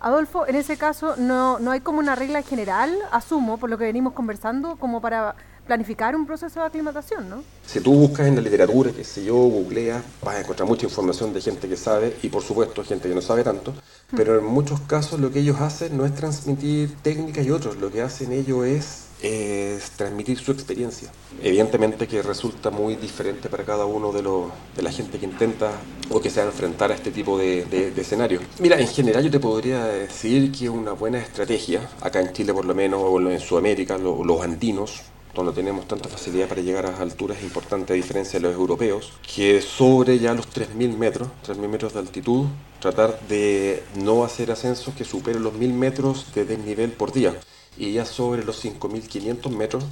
Adolfo, 0.00 0.46
en 0.46 0.54
ese 0.54 0.76
caso 0.76 1.16
no, 1.16 1.58
no 1.58 1.72
hay 1.72 1.80
como 1.80 1.98
una 1.98 2.14
regla 2.14 2.42
general, 2.42 2.96
asumo, 3.10 3.58
por 3.58 3.68
lo 3.68 3.78
que 3.78 3.84
venimos 3.84 4.12
conversando, 4.12 4.76
como 4.76 5.00
para 5.00 5.34
planificar 5.68 6.16
un 6.16 6.26
proceso 6.26 6.60
de 6.60 6.66
aclimatación, 6.66 7.28
¿no? 7.28 7.44
Si 7.64 7.80
tú 7.80 7.92
buscas 7.92 8.26
en 8.26 8.34
la 8.34 8.40
literatura, 8.40 8.90
que 8.90 9.04
sé 9.04 9.24
yo, 9.24 9.34
googleas, 9.34 10.02
vas 10.24 10.36
a 10.36 10.40
encontrar 10.40 10.66
mucha 10.66 10.86
información 10.86 11.32
de 11.32 11.40
gente 11.40 11.68
que 11.68 11.76
sabe 11.76 12.16
y 12.22 12.28
por 12.28 12.42
supuesto 12.42 12.82
gente 12.82 13.08
que 13.08 13.14
no 13.14 13.20
sabe 13.20 13.44
tanto, 13.44 13.74
pero 14.16 14.38
en 14.38 14.46
muchos 14.46 14.80
casos 14.80 15.20
lo 15.20 15.30
que 15.30 15.40
ellos 15.40 15.60
hacen 15.60 15.96
no 15.96 16.06
es 16.06 16.14
transmitir 16.14 16.96
técnicas 17.02 17.46
y 17.46 17.50
otros, 17.50 17.76
lo 17.76 17.92
que 17.92 18.02
hacen 18.02 18.32
ellos 18.32 18.66
es 18.66 19.04
es 19.20 19.90
transmitir 19.96 20.38
su 20.38 20.52
experiencia. 20.52 21.10
Evidentemente 21.42 22.06
que 22.06 22.22
resulta 22.22 22.70
muy 22.70 22.94
diferente 22.94 23.48
para 23.48 23.64
cada 23.64 23.84
uno 23.84 24.12
de, 24.12 24.22
los, 24.22 24.44
de 24.76 24.82
la 24.82 24.92
gente 24.92 25.18
que 25.18 25.26
intenta 25.26 25.72
o 26.10 26.20
que 26.20 26.30
se 26.30 26.40
va 26.40 26.46
a 26.46 26.50
enfrentar 26.50 26.92
a 26.92 26.94
este 26.94 27.10
tipo 27.10 27.36
de, 27.36 27.64
de, 27.64 28.00
escenarios. 28.00 28.42
Mira, 28.60 28.78
en 28.78 28.86
general 28.86 29.24
yo 29.24 29.30
te 29.30 29.40
podría 29.40 29.84
decir 29.86 30.52
que 30.52 30.70
una 30.70 30.92
buena 30.92 31.18
estrategia, 31.18 31.80
acá 32.00 32.20
en 32.20 32.32
Chile 32.32 32.54
por 32.54 32.64
lo 32.64 32.76
menos, 32.76 33.00
o 33.02 33.18
en 33.20 33.40
Sudamérica, 33.40 33.98
los 33.98 34.40
andinos, 34.40 35.02
donde 35.34 35.52
tenemos 35.52 35.86
tanta 35.86 36.08
facilidad 36.08 36.48
para 36.48 36.62
llegar 36.62 36.86
a 36.86 36.96
alturas 36.98 37.42
importantes 37.42 37.90
a 37.90 37.94
diferencia 37.94 38.38
de 38.38 38.46
los 38.46 38.54
europeos, 38.54 39.12
que 39.34 39.60
sobre 39.60 40.18
ya 40.18 40.34
los 40.34 40.48
3.000 40.48 40.96
metros, 40.96 41.28
3.000 41.46 41.68
metros 41.68 41.92
de 41.92 42.00
altitud, 42.00 42.46
tratar 42.80 43.20
de 43.28 43.82
no 43.96 44.24
hacer 44.24 44.50
ascensos 44.50 44.94
que 44.94 45.04
superen 45.04 45.42
los 45.42 45.54
1.000 45.54 45.72
metros 45.72 46.26
de 46.34 46.44
desnivel 46.44 46.90
por 46.92 47.12
día. 47.12 47.34
Y 47.76 47.92
ya 47.92 48.04
sobre 48.04 48.44
los 48.44 48.64
5.500 48.64 49.50
metros, 49.50 49.84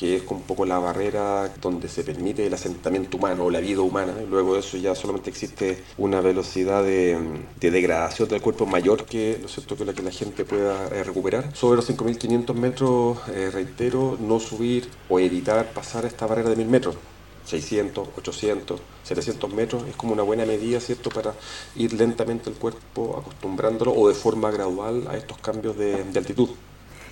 que 0.00 0.16
es 0.16 0.22
un 0.30 0.40
poco 0.40 0.64
la 0.64 0.78
barrera 0.78 1.52
donde 1.60 1.86
se 1.86 2.02
permite 2.02 2.46
el 2.46 2.54
asentamiento 2.54 3.18
humano 3.18 3.44
o 3.44 3.50
la 3.50 3.60
vida 3.60 3.82
humana. 3.82 4.14
Luego 4.30 4.54
de 4.54 4.60
eso 4.60 4.78
ya 4.78 4.94
solamente 4.94 5.28
existe 5.28 5.84
una 5.98 6.22
velocidad 6.22 6.82
de, 6.82 7.18
degradación 7.60 8.26
del 8.26 8.40
cuerpo 8.40 8.64
mayor 8.64 9.04
que, 9.04 9.36
¿no 9.38 9.44
es 9.44 9.52
cierto? 9.52 9.76
que 9.76 9.84
la 9.84 9.92
que 9.92 10.00
la 10.00 10.10
gente 10.10 10.46
pueda 10.46 10.86
eh, 10.86 11.04
recuperar. 11.04 11.54
Sobre 11.54 11.76
los 11.76 11.90
5.500 11.90 12.54
metros, 12.54 13.18
eh, 13.28 13.50
reitero, 13.52 14.16
no 14.18 14.40
subir 14.40 14.88
o 15.10 15.20
evitar 15.20 15.70
pasar 15.74 16.06
esta 16.06 16.24
barrera 16.24 16.48
de 16.48 16.56
1.000 16.56 16.66
metros. 16.66 16.96
600, 17.44 18.08
800, 18.16 18.80
700 19.02 19.52
metros 19.52 19.86
es 19.86 19.96
como 19.96 20.14
una 20.14 20.22
buena 20.22 20.46
medida, 20.46 20.80
¿cierto?, 20.80 21.10
para 21.10 21.34
ir 21.76 21.92
lentamente 21.92 22.48
el 22.48 22.56
cuerpo 22.56 23.18
acostumbrándolo 23.18 23.92
o 23.92 24.08
de 24.08 24.14
forma 24.14 24.50
gradual 24.50 25.06
a 25.08 25.18
estos 25.18 25.36
cambios 25.38 25.76
de 25.76 26.06
altitud. 26.16 26.48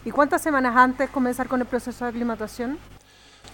¿Y 0.08 0.10
cuántas 0.10 0.40
semanas 0.40 0.74
antes 0.74 1.10
comenzar 1.10 1.48
con 1.48 1.60
el 1.60 1.66
proceso 1.66 2.06
de 2.06 2.08
aclimatación? 2.08 2.78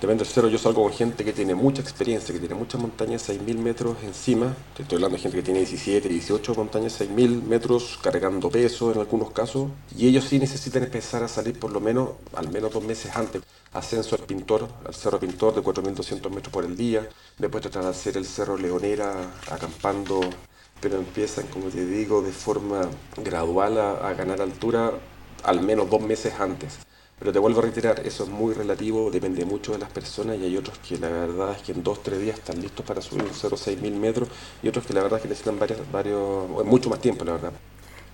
Depende 0.01 0.25
cero, 0.25 0.47
yo 0.47 0.57
salgo 0.57 0.85
con 0.85 0.93
gente 0.93 1.25
que 1.25 1.33
tiene 1.33 1.53
mucha 1.53 1.83
experiencia, 1.83 2.33
que 2.33 2.39
tiene 2.39 2.55
muchas 2.55 2.81
montañas, 2.81 3.29
6.000 3.29 3.59
metros 3.59 3.97
encima. 4.05 4.55
Estoy 4.79 4.95
hablando 4.99 5.17
de 5.17 5.23
gente 5.25 5.39
que 5.39 5.43
tiene 5.43 5.59
17, 5.59 6.09
18 6.09 6.55
montañas, 6.55 7.01
6.000 7.01 7.43
metros, 7.43 7.99
cargando 8.01 8.51
peso 8.51 8.93
en 8.93 9.01
algunos 9.01 9.33
casos. 9.33 9.69
Y 9.97 10.07
ellos 10.07 10.27
sí 10.27 10.39
necesitan 10.39 10.85
empezar 10.85 11.25
a 11.25 11.29
salir 11.29 11.59
por 11.59 11.73
lo 11.73 11.81
menos, 11.81 12.11
al 12.37 12.49
menos 12.53 12.73
dos 12.73 12.85
meses 12.85 13.17
antes. 13.17 13.43
Ascenso 13.73 14.15
al 14.15 14.23
Pintor, 14.23 14.69
al 14.87 14.95
Cerro 14.95 15.19
Pintor 15.19 15.57
de 15.57 15.61
4.200 15.61 16.31
metros 16.31 16.53
por 16.53 16.65
el 16.65 16.77
día. 16.77 17.09
Después 17.37 17.63
tratar 17.63 17.83
de 17.83 17.89
hacer 17.89 18.17
el 18.17 18.27
Cerro 18.27 18.57
Leonera 18.57 19.13
acampando, 19.51 20.21
pero 20.81 20.99
empiezan, 20.99 21.49
como 21.49 21.67
te 21.67 21.85
digo, 21.85 22.23
de 22.23 22.31
forma 22.31 22.89
gradual 23.17 23.77
a 23.77 24.15
ganar 24.15 24.41
altura 24.41 24.93
al 25.45 25.61
menos 25.61 25.89
dos 25.89 26.01
meses 26.01 26.35
antes. 26.39 26.79
Pero 27.19 27.33
te 27.33 27.39
vuelvo 27.39 27.61
a 27.61 27.63
reiterar, 27.63 28.01
eso 28.01 28.25
es 28.25 28.31
muy 28.31 28.55
relativo, 28.55 29.11
depende 29.11 29.45
mucho 29.45 29.73
de 29.73 29.79
las 29.79 29.91
personas 29.91 30.37
y 30.37 30.45
hay 30.45 30.57
otros 30.57 30.77
que 30.79 30.99
la 30.99 31.09
verdad 31.09 31.53
es 31.53 31.63
que 31.63 31.73
en 31.73 31.83
dos, 31.83 32.03
tres 32.03 32.21
días 32.21 32.39
están 32.39 32.61
listos 32.61 32.85
para 32.85 33.01
subir 33.01 33.23
un 33.23 33.31
0,6 33.31 33.81
mil 33.81 33.95
metros 33.95 34.29
y 34.63 34.69
otros 34.69 34.85
que 34.85 34.93
la 34.93 35.03
verdad 35.03 35.19
es 35.19 35.23
que 35.23 35.29
necesitan 35.29 35.59
varios, 35.59 35.81
varios, 35.93 36.67
mucho 36.67 36.91
más 36.91 37.01
tiempo, 37.01 37.25
la 37.25 37.33
verdad. 37.33 37.53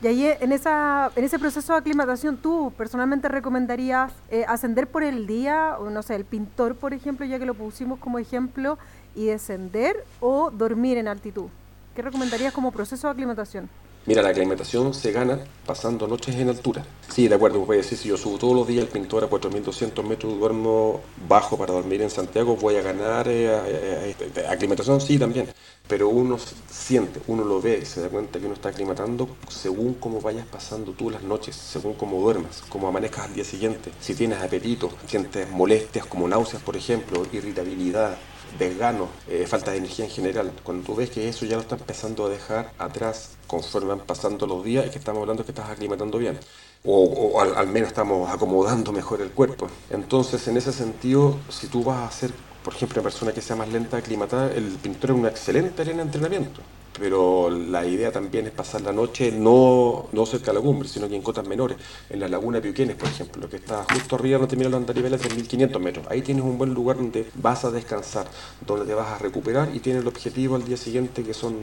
Y 0.03 0.07
ahí 0.07 0.33
en, 0.41 0.53
esa, 0.53 1.11
en 1.15 1.25
ese 1.25 1.39
proceso 1.39 1.75
de 1.75 1.79
aclimatación, 1.79 2.39
¿tú 2.39 2.73
personalmente 2.77 3.29
recomendarías 3.29 4.13
eh, 4.31 4.45
ascender 4.49 4.87
por 4.87 5.03
el 5.03 5.27
día, 5.27 5.77
o 5.79 5.91
no 5.91 6.03
sé, 6.03 6.15
el 6.15 6.25
pintor, 6.25 6.75
por 6.75 6.95
ejemplo, 6.95 7.27
ya 7.27 7.39
que 7.39 7.45
lo 7.45 7.55
pusimos 7.55 7.99
como 7.99 8.19
ejemplo, 8.19 8.79
y 9.15 9.27
descender 9.27 10.05
o 10.21 10.51
dormir 10.51 10.97
en 10.97 11.09
altitud? 11.09 11.49
¿Qué 11.95 12.01
recomendarías 12.01 12.53
como 12.55 12.73
proceso 12.73 13.09
de 13.09 13.13
aclimatación? 13.13 13.69
Mira, 14.07 14.23
la 14.23 14.31
aclimatación 14.31 14.95
se 14.95 15.13
gana 15.13 15.39
pasando 15.67 16.09
noches 16.09 16.35
en 16.37 16.49
altura. 16.49 16.85
Sí, 17.09 17.29
de 17.29 17.35
acuerdo, 17.35 17.61
voy 17.61 17.77
a 17.77 17.83
decir, 17.83 17.99
si 17.99 18.09
yo 18.09 18.17
subo 18.17 18.39
todos 18.39 18.55
los 18.55 18.67
días 18.67 18.85
el 18.85 18.89
pintor 18.91 19.25
a 19.25 19.29
4.200 19.29 20.03
metros, 20.05 20.39
duermo 20.39 21.03
bajo 21.29 21.59
para 21.59 21.75
dormir 21.75 22.01
en 22.01 22.11
Santiago, 22.11 22.57
voy 22.57 22.77
a 22.77 22.83
ganar 22.83 23.29
eh, 23.29 24.15
eh, 24.19 24.47
aclimatación, 24.49 25.01
sí, 25.01 25.19
también. 25.19 25.49
Pero 25.87 26.09
uno 26.09 26.39
siente, 26.71 27.21
uno 27.27 27.45
lo 27.45 27.61
ve 27.61 27.85
se 27.85 28.01
da 28.01 28.09
cuenta 28.09 28.39
que 28.39 28.47
uno 28.47 28.55
está 28.55 28.71
aclimatando 28.71 29.37
según 29.49 29.95
cómo 29.95 30.21
vayas 30.21 30.47
pasando 30.47 30.93
tú 30.93 31.11
las 31.11 31.23
noches, 31.23 31.55
según 31.57 31.95
cómo 31.95 32.21
duermas, 32.21 32.63
cómo 32.69 32.89
amanezcas 32.89 33.27
al 33.27 33.35
día 33.35 33.45
siguiente. 33.45 33.93
Si 34.01 34.15
tienes 34.15 34.41
apetito, 34.41 34.91
sientes 35.07 35.49
molestias 35.51 36.07
como 36.07 36.27
náuseas, 36.27 36.63
por 36.63 36.77
ejemplo, 36.77 37.27
irritabilidad, 37.33 38.17
desgano, 38.59 39.09
eh, 39.29 39.47
falta 39.47 39.71
de 39.73 39.79
energía 39.79 40.05
en 40.05 40.11
general. 40.11 40.53
Cuando 40.63 40.85
tú 40.85 40.95
ves 40.95 41.11
que 41.11 41.29
eso 41.29 41.45
ya 41.47 41.57
lo 41.57 41.63
está 41.63 41.77
empezando 41.77 42.27
a 42.27 42.29
dejar 42.29 42.73
atrás 42.79 43.37
conforme 43.47 43.89
van 43.89 44.01
pasando 44.01 44.47
los 44.47 44.65
días 44.65 44.87
y 44.87 44.91
que 44.91 44.99
estamos 44.99 45.21
hablando 45.21 45.45
que 45.45 45.53
estás 45.53 45.69
aclimatando 45.71 46.19
bien. 46.19 46.39
O, 46.85 47.39
al, 47.41 47.67
menos 47.69 47.89
estamos 47.89 48.31
acomodando 48.31 48.93
mejor 48.93 49.21
el 49.21 49.31
cuerpo. 49.33 49.69
Entonces, 49.91 50.47
en 50.49 50.57
ese 50.57 50.73
sentido, 50.73 51.37
si 51.51 51.67
tú 51.67 51.85
vas 51.85 52.09
a 52.09 52.11
ser, 52.11 52.33
por 52.65 52.75
ejemplo, 52.75 53.01
una 53.01 53.11
persona 53.11 53.33
que 53.33 53.43
sea 53.43 53.57
más 53.57 53.69
lenta 53.69 53.97
de 53.97 54.03
aclimatar, 54.03 54.53
el 54.53 54.65
pintor 54.83 55.11
es 55.11 55.17
una 55.17 55.29
excelente 55.29 55.83
arena 55.83 55.99
de 55.99 56.05
entrenamiento 56.05 56.61
pero 56.99 57.51
la 57.51 57.87
idea 57.87 58.11
también 58.11 58.47
es 58.47 58.53
pasar 58.53 58.81
la 58.83 58.93
noche 58.93 59.33
no, 59.33 60.09
no 60.13 60.27
cerca 60.27 60.47
de 60.47 60.55
la 60.55 60.61
cumbre, 60.61 60.89
sino 60.89 61.09
que 61.09 61.17
en 61.17 61.23
cotas 61.23 61.47
menores, 61.47 61.79
en 62.09 62.21
la 62.21 62.29
laguna 62.29 62.61
Piuquenes, 62.61 62.97
por 62.97 63.09
ejemplo, 63.09 63.49
que 63.49 63.57
está 63.57 63.85
justo 63.93 64.17
arriba, 64.17 64.39
no 64.39 64.49
te 64.49 64.57
mira 64.57 64.69
los 64.69 64.79
andariveles 64.79 65.23
de 65.23 65.35
1500 65.35 65.81
metros. 65.81 66.07
Ahí 66.09 66.23
tienes 66.23 66.45
un 66.45 66.59
buen 66.59 66.75
lugar 66.75 66.97
donde 66.97 67.29
vas 67.35 67.65
a 67.65 67.71
descansar, 67.71 68.27
donde 68.67 68.87
te 68.87 68.95
vas 68.95 69.09
a 69.09 69.19
recuperar 69.19 69.75
y 69.75 69.81
tienes 69.81 70.03
el 70.03 70.09
objetivo 70.09 70.57
al 70.57 70.65
día 70.65 70.77
siguiente 70.77 71.23
que 71.23 71.35
son 71.35 71.57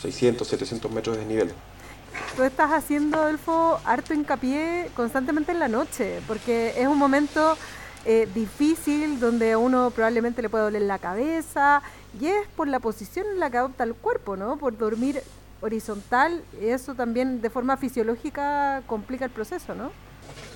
600, 0.00 0.46
700 0.46 0.90
metros 0.90 1.16
de 1.16 1.24
nivel. 1.26 1.52
Tú 2.36 2.42
estás 2.42 2.72
haciendo, 2.72 3.18
Adolfo, 3.18 3.78
harto 3.84 4.14
hincapié 4.14 4.90
constantemente 4.94 5.52
en 5.52 5.58
la 5.58 5.68
noche, 5.68 6.20
porque 6.26 6.74
es 6.76 6.86
un 6.86 6.98
momento 6.98 7.56
eh, 8.04 8.28
difícil 8.34 9.20
donde 9.20 9.52
a 9.52 9.58
uno 9.58 9.90
probablemente 9.90 10.42
le 10.42 10.48
puede 10.48 10.64
doler 10.64 10.82
la 10.82 10.98
cabeza 10.98 11.82
y 12.20 12.26
es 12.26 12.46
por 12.56 12.68
la 12.68 12.80
posición 12.80 13.26
en 13.32 13.40
la 13.40 13.50
que 13.50 13.58
adopta 13.58 13.84
el 13.84 13.94
cuerpo, 13.94 14.36
¿no? 14.36 14.56
Por 14.56 14.76
dormir 14.76 15.22
horizontal, 15.60 16.42
eso 16.60 16.94
también 16.94 17.40
de 17.40 17.50
forma 17.50 17.76
fisiológica 17.76 18.82
complica 18.86 19.24
el 19.24 19.30
proceso, 19.30 19.74
¿no? 19.74 19.90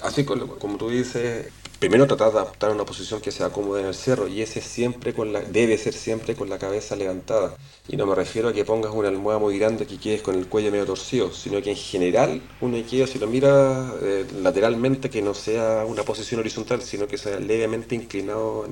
Así 0.02 0.24
como, 0.24 0.76
tú 0.76 0.90
dices, 0.90 1.46
primero 1.78 2.06
tratar 2.06 2.32
de 2.32 2.38
adaptar 2.38 2.70
una 2.70 2.85
posición 2.85 3.20
que 3.20 3.30
sea 3.30 3.50
cómoda 3.50 3.80
en 3.80 3.87
el 3.87 3.94
cerro 3.94 4.28
y 4.28 4.42
ese 4.42 4.61
siempre 4.61 5.12
con 5.12 5.32
la, 5.32 5.40
debe 5.40 5.76
ser 5.78 5.94
siempre 5.94 6.35
con 6.35 6.48
la 6.48 6.59
cabeza 6.59 6.96
levantada. 6.96 7.56
Y 7.88 7.96
no 7.96 8.06
me 8.06 8.16
refiero 8.16 8.48
a 8.48 8.52
que 8.52 8.64
pongas 8.64 8.92
una 8.92 9.09
almohada 9.09 9.38
muy 9.38 9.59
grande 9.59 9.87
que 9.87 9.98
quedes 9.98 10.20
con 10.20 10.35
el 10.35 10.48
cuello 10.48 10.72
medio 10.72 10.87
torcido, 10.87 11.32
sino 11.32 11.62
que 11.62 11.70
en 11.70 11.76
general 11.76 12.42
uno 12.61 12.76
queda, 12.88 13.06
si 13.06 13.20
lo 13.20 13.28
mira 13.28 13.94
eh, 14.02 14.26
lateralmente, 14.42 15.09
que 15.09 15.22
no 15.22 15.35
sea 15.35 15.85
una 15.87 16.02
posición 16.02 16.40
horizontal, 16.40 16.82
sino 16.82 17.06
que 17.06 17.16
sea 17.16 17.38
levemente 17.38 17.94
inclinado 17.94 18.68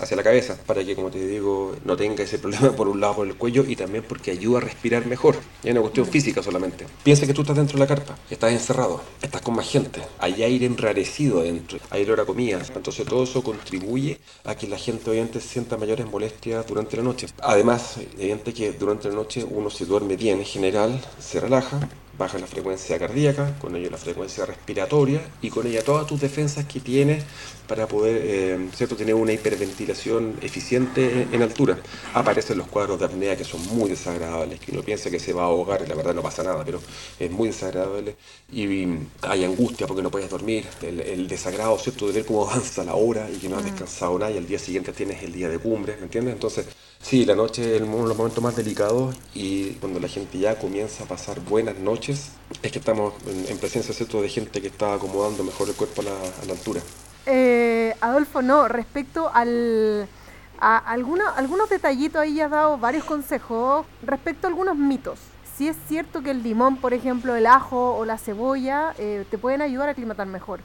hacia 0.00 0.16
la 0.16 0.22
cabeza, 0.22 0.56
para 0.66 0.82
que, 0.82 0.94
como 0.94 1.10
te 1.10 1.26
digo, 1.26 1.76
no 1.84 1.96
tenga 1.96 2.24
ese 2.24 2.38
problema 2.38 2.72
por 2.72 2.88
un 2.88 3.00
lado 3.00 3.16
por 3.16 3.26
el 3.26 3.36
cuello 3.36 3.64
y 3.68 3.76
también 3.76 4.04
porque 4.08 4.30
ayuda 4.30 4.58
a 4.58 4.62
respirar 4.62 5.04
mejor. 5.06 5.36
Es 5.62 5.70
una 5.70 5.82
cuestión 5.82 6.06
física 6.06 6.42
solamente. 6.42 6.86
Piensa 7.02 7.26
que 7.26 7.34
tú 7.34 7.42
estás 7.42 7.56
dentro 7.56 7.74
de 7.74 7.80
la 7.80 7.86
carpa, 7.86 8.16
estás 8.30 8.52
encerrado, 8.52 9.02
estás 9.20 9.42
con 9.42 9.56
más 9.56 9.68
gente, 9.68 10.00
hay 10.18 10.42
aire 10.42 10.63
enrarecido 10.64 11.40
adentro, 11.40 11.78
hay 11.90 12.04
olor 12.04 12.20
a 12.20 12.24
comida 12.24 12.44
entonces 12.74 13.06
todo 13.06 13.24
eso 13.24 13.42
contribuye 13.42 14.18
a 14.44 14.54
que 14.54 14.66
la 14.66 14.76
gente 14.76 15.10
obviamente 15.10 15.40
sienta 15.40 15.76
mayores 15.76 16.06
molestias 16.06 16.66
durante 16.66 16.96
la 16.96 17.02
noche. 17.02 17.26
Además, 17.42 17.98
evidente 18.18 18.52
que 18.52 18.72
durante 18.72 19.08
la 19.08 19.14
noche 19.14 19.44
uno 19.44 19.70
se 19.70 19.86
duerme 19.86 20.16
bien 20.16 20.38
en 20.38 20.44
general, 20.44 21.00
se 21.18 21.40
relaja, 21.40 21.88
baja 22.18 22.38
la 22.38 22.46
frecuencia 22.46 22.98
cardíaca, 22.98 23.58
con 23.58 23.74
ello 23.76 23.90
la 23.90 23.98
frecuencia 23.98 24.46
respiratoria 24.46 25.20
y 25.42 25.50
con 25.50 25.66
ella 25.66 25.82
todas 25.82 26.06
tus 26.06 26.20
defensas 26.20 26.64
que 26.66 26.80
tienes 26.80 27.24
para 27.66 27.86
poder 27.86 28.20
eh, 28.24 28.68
¿cierto? 28.74 28.96
tener 28.96 29.14
una 29.14 29.32
hiperventilación 29.32 30.36
eficiente 30.42 31.28
en, 31.30 31.42
altura. 31.42 31.78
Aparecen 32.14 32.58
los 32.58 32.68
cuadros 32.68 32.98
de 32.98 33.06
apnea 33.06 33.36
que 33.36 33.44
son 33.44 33.64
muy 33.68 33.90
desagradables, 33.90 34.60
que 34.60 34.72
uno 34.72 34.82
piensa 34.82 35.10
que 35.10 35.18
se 35.18 35.32
va 35.32 35.42
a 35.42 35.46
ahogar 35.46 35.82
y 35.84 35.88
la 35.88 35.94
verdad 35.94 36.14
no 36.14 36.22
pasa 36.22 36.42
nada, 36.42 36.64
pero 36.64 36.80
es 37.18 37.30
muy 37.30 37.48
desagradable 37.48 38.16
y 38.52 38.86
hay 39.22 39.44
angustia 39.44 39.86
porque 39.86 40.02
no 40.02 40.10
puedes 40.10 40.30
dormir, 40.30 40.64
el, 40.82 41.28
desagrado 41.28 41.78
¿cierto? 41.78 42.06
de 42.06 42.12
ver 42.12 42.24
cómo 42.24 42.48
avanza 42.48 42.84
la 42.84 42.94
hora 42.94 43.28
y 43.30 43.38
que 43.38 43.48
no 43.48 43.56
has 43.56 43.62
mm. 43.62 43.66
descansado 43.66 44.18
nada 44.18 44.32
y 44.32 44.38
al 44.38 44.46
día 44.46 44.58
siguiente 44.58 44.92
tienes 44.92 45.22
el 45.22 45.32
día 45.32 45.48
de 45.48 45.58
cumbre, 45.58 45.96
¿me 45.96 46.04
entiendes? 46.04 46.34
Entonces 46.34 46.66
Sí, 47.04 47.26
la 47.26 47.34
noche 47.34 47.76
es 47.76 47.82
uno 47.82 48.04
de 48.04 48.08
los 48.08 48.16
momentos 48.16 48.42
más 48.42 48.56
delicados 48.56 49.14
y 49.34 49.72
cuando 49.72 50.00
la 50.00 50.08
gente 50.08 50.38
ya 50.38 50.58
comienza 50.58 51.04
a 51.04 51.06
pasar 51.06 51.38
buenas 51.40 51.78
noches, 51.78 52.30
es 52.62 52.72
que 52.72 52.78
estamos 52.78 53.12
en, 53.26 53.58
presencia 53.58 53.92
¿cierto? 53.92 54.22
de 54.22 54.30
gente 54.30 54.62
que 54.62 54.68
está 54.68 54.94
acomodando 54.94 55.44
mejor 55.44 55.68
el 55.68 55.74
cuerpo 55.74 56.00
a 56.00 56.04
la, 56.46 56.52
altura. 56.54 56.80
Eh, 57.26 57.94
Adolfo, 58.00 58.42
no, 58.42 58.68
respecto 58.68 59.30
al, 59.32 60.06
a 60.58 60.78
algunos 60.78 61.70
detallitos 61.70 62.20
ahí 62.20 62.40
has 62.40 62.50
dado 62.50 62.78
varios 62.78 63.04
consejos 63.04 63.86
respecto 64.02 64.46
a 64.46 64.50
algunos 64.50 64.76
mitos. 64.76 65.18
Si 65.56 65.68
es 65.68 65.76
cierto 65.88 66.22
que 66.22 66.32
el 66.32 66.42
limón, 66.42 66.76
por 66.78 66.94
ejemplo, 66.94 67.36
el 67.36 67.46
ajo 67.46 67.96
o 67.96 68.04
la 68.04 68.18
cebolla 68.18 68.94
eh, 68.98 69.24
te 69.30 69.38
pueden 69.38 69.62
ayudar 69.62 69.88
a 69.88 69.92
aclimatar 69.92 70.26
mejor. 70.26 70.60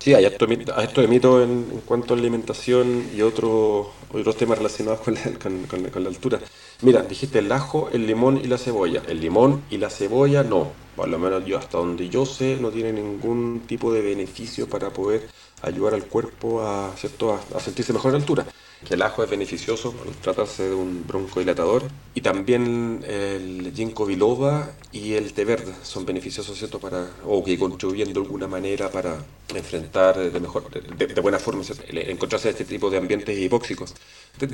Sí, 0.00 0.12
hay 0.12 0.24
esto 0.24 0.46
de 0.46 1.08
mito 1.08 1.42
en, 1.42 1.66
en, 1.72 1.80
cuanto 1.86 2.14
a 2.14 2.16
alimentación 2.16 3.08
y 3.14 3.22
otros 3.22 3.86
otros 4.12 4.36
temas 4.36 4.58
relacionados 4.58 5.00
con 5.00 5.14
con, 5.14 6.02
la, 6.02 6.08
altura. 6.10 6.40
Mira, 6.82 7.02
dijiste 7.02 7.38
el 7.38 7.50
ajo, 7.52 7.88
el 7.92 8.06
limón 8.06 8.36
y 8.36 8.48
la 8.48 8.58
cebolla. 8.58 9.02
El 9.08 9.20
limón 9.20 9.62
y 9.70 9.78
la 9.78 9.88
cebolla 9.88 10.42
no. 10.42 10.72
Por 10.96 11.08
lo 11.08 11.18
menos 11.18 11.44
yo, 11.44 11.58
hasta 11.58 11.78
donde 11.78 12.08
yo 12.08 12.24
sé, 12.24 12.56
no 12.60 12.70
tiene 12.70 12.92
ningún 12.92 13.62
tipo 13.66 13.92
de 13.92 14.00
beneficio 14.00 14.68
para 14.68 14.90
poder 14.90 15.28
ayudar 15.62 15.94
al 15.94 16.04
cuerpo 16.04 16.62
a, 16.62 16.92
a, 16.92 17.60
sentirse 17.60 17.92
mejor 17.92 18.10
a 18.10 18.12
la 18.12 18.18
altura 18.18 18.46
que 18.84 18.94
el 18.94 19.02
ajo 19.02 19.24
es 19.24 19.30
beneficioso 19.30 19.92
por 19.92 20.06
tratarse 20.16 20.68
de 20.68 20.74
un 20.74 21.04
broncodilatador 21.06 21.84
y 22.14 22.20
también 22.20 23.04
el 23.06 23.72
ginkgo 23.74 24.06
biloba 24.06 24.70
y 24.92 25.14
el 25.14 25.32
té 25.32 25.44
verde 25.44 25.72
son 25.82 26.04
beneficiosos 26.04 26.56
¿cierto? 26.56 26.78
para 26.78 27.08
o 27.26 27.42
que 27.42 27.58
contribuyen 27.58 28.12
de 28.12 28.20
alguna 28.20 28.46
manera 28.46 28.90
para 28.90 29.16
enfrentar 29.54 30.18
de 30.18 30.40
mejor 30.40 30.70
de, 30.70 31.20
buena 31.20 31.38
forma 31.38 31.62
encontrarse 31.90 32.50
este 32.50 32.64
tipo 32.64 32.90
de 32.90 32.98
ambientes 32.98 33.38
hipóxicos. 33.38 33.94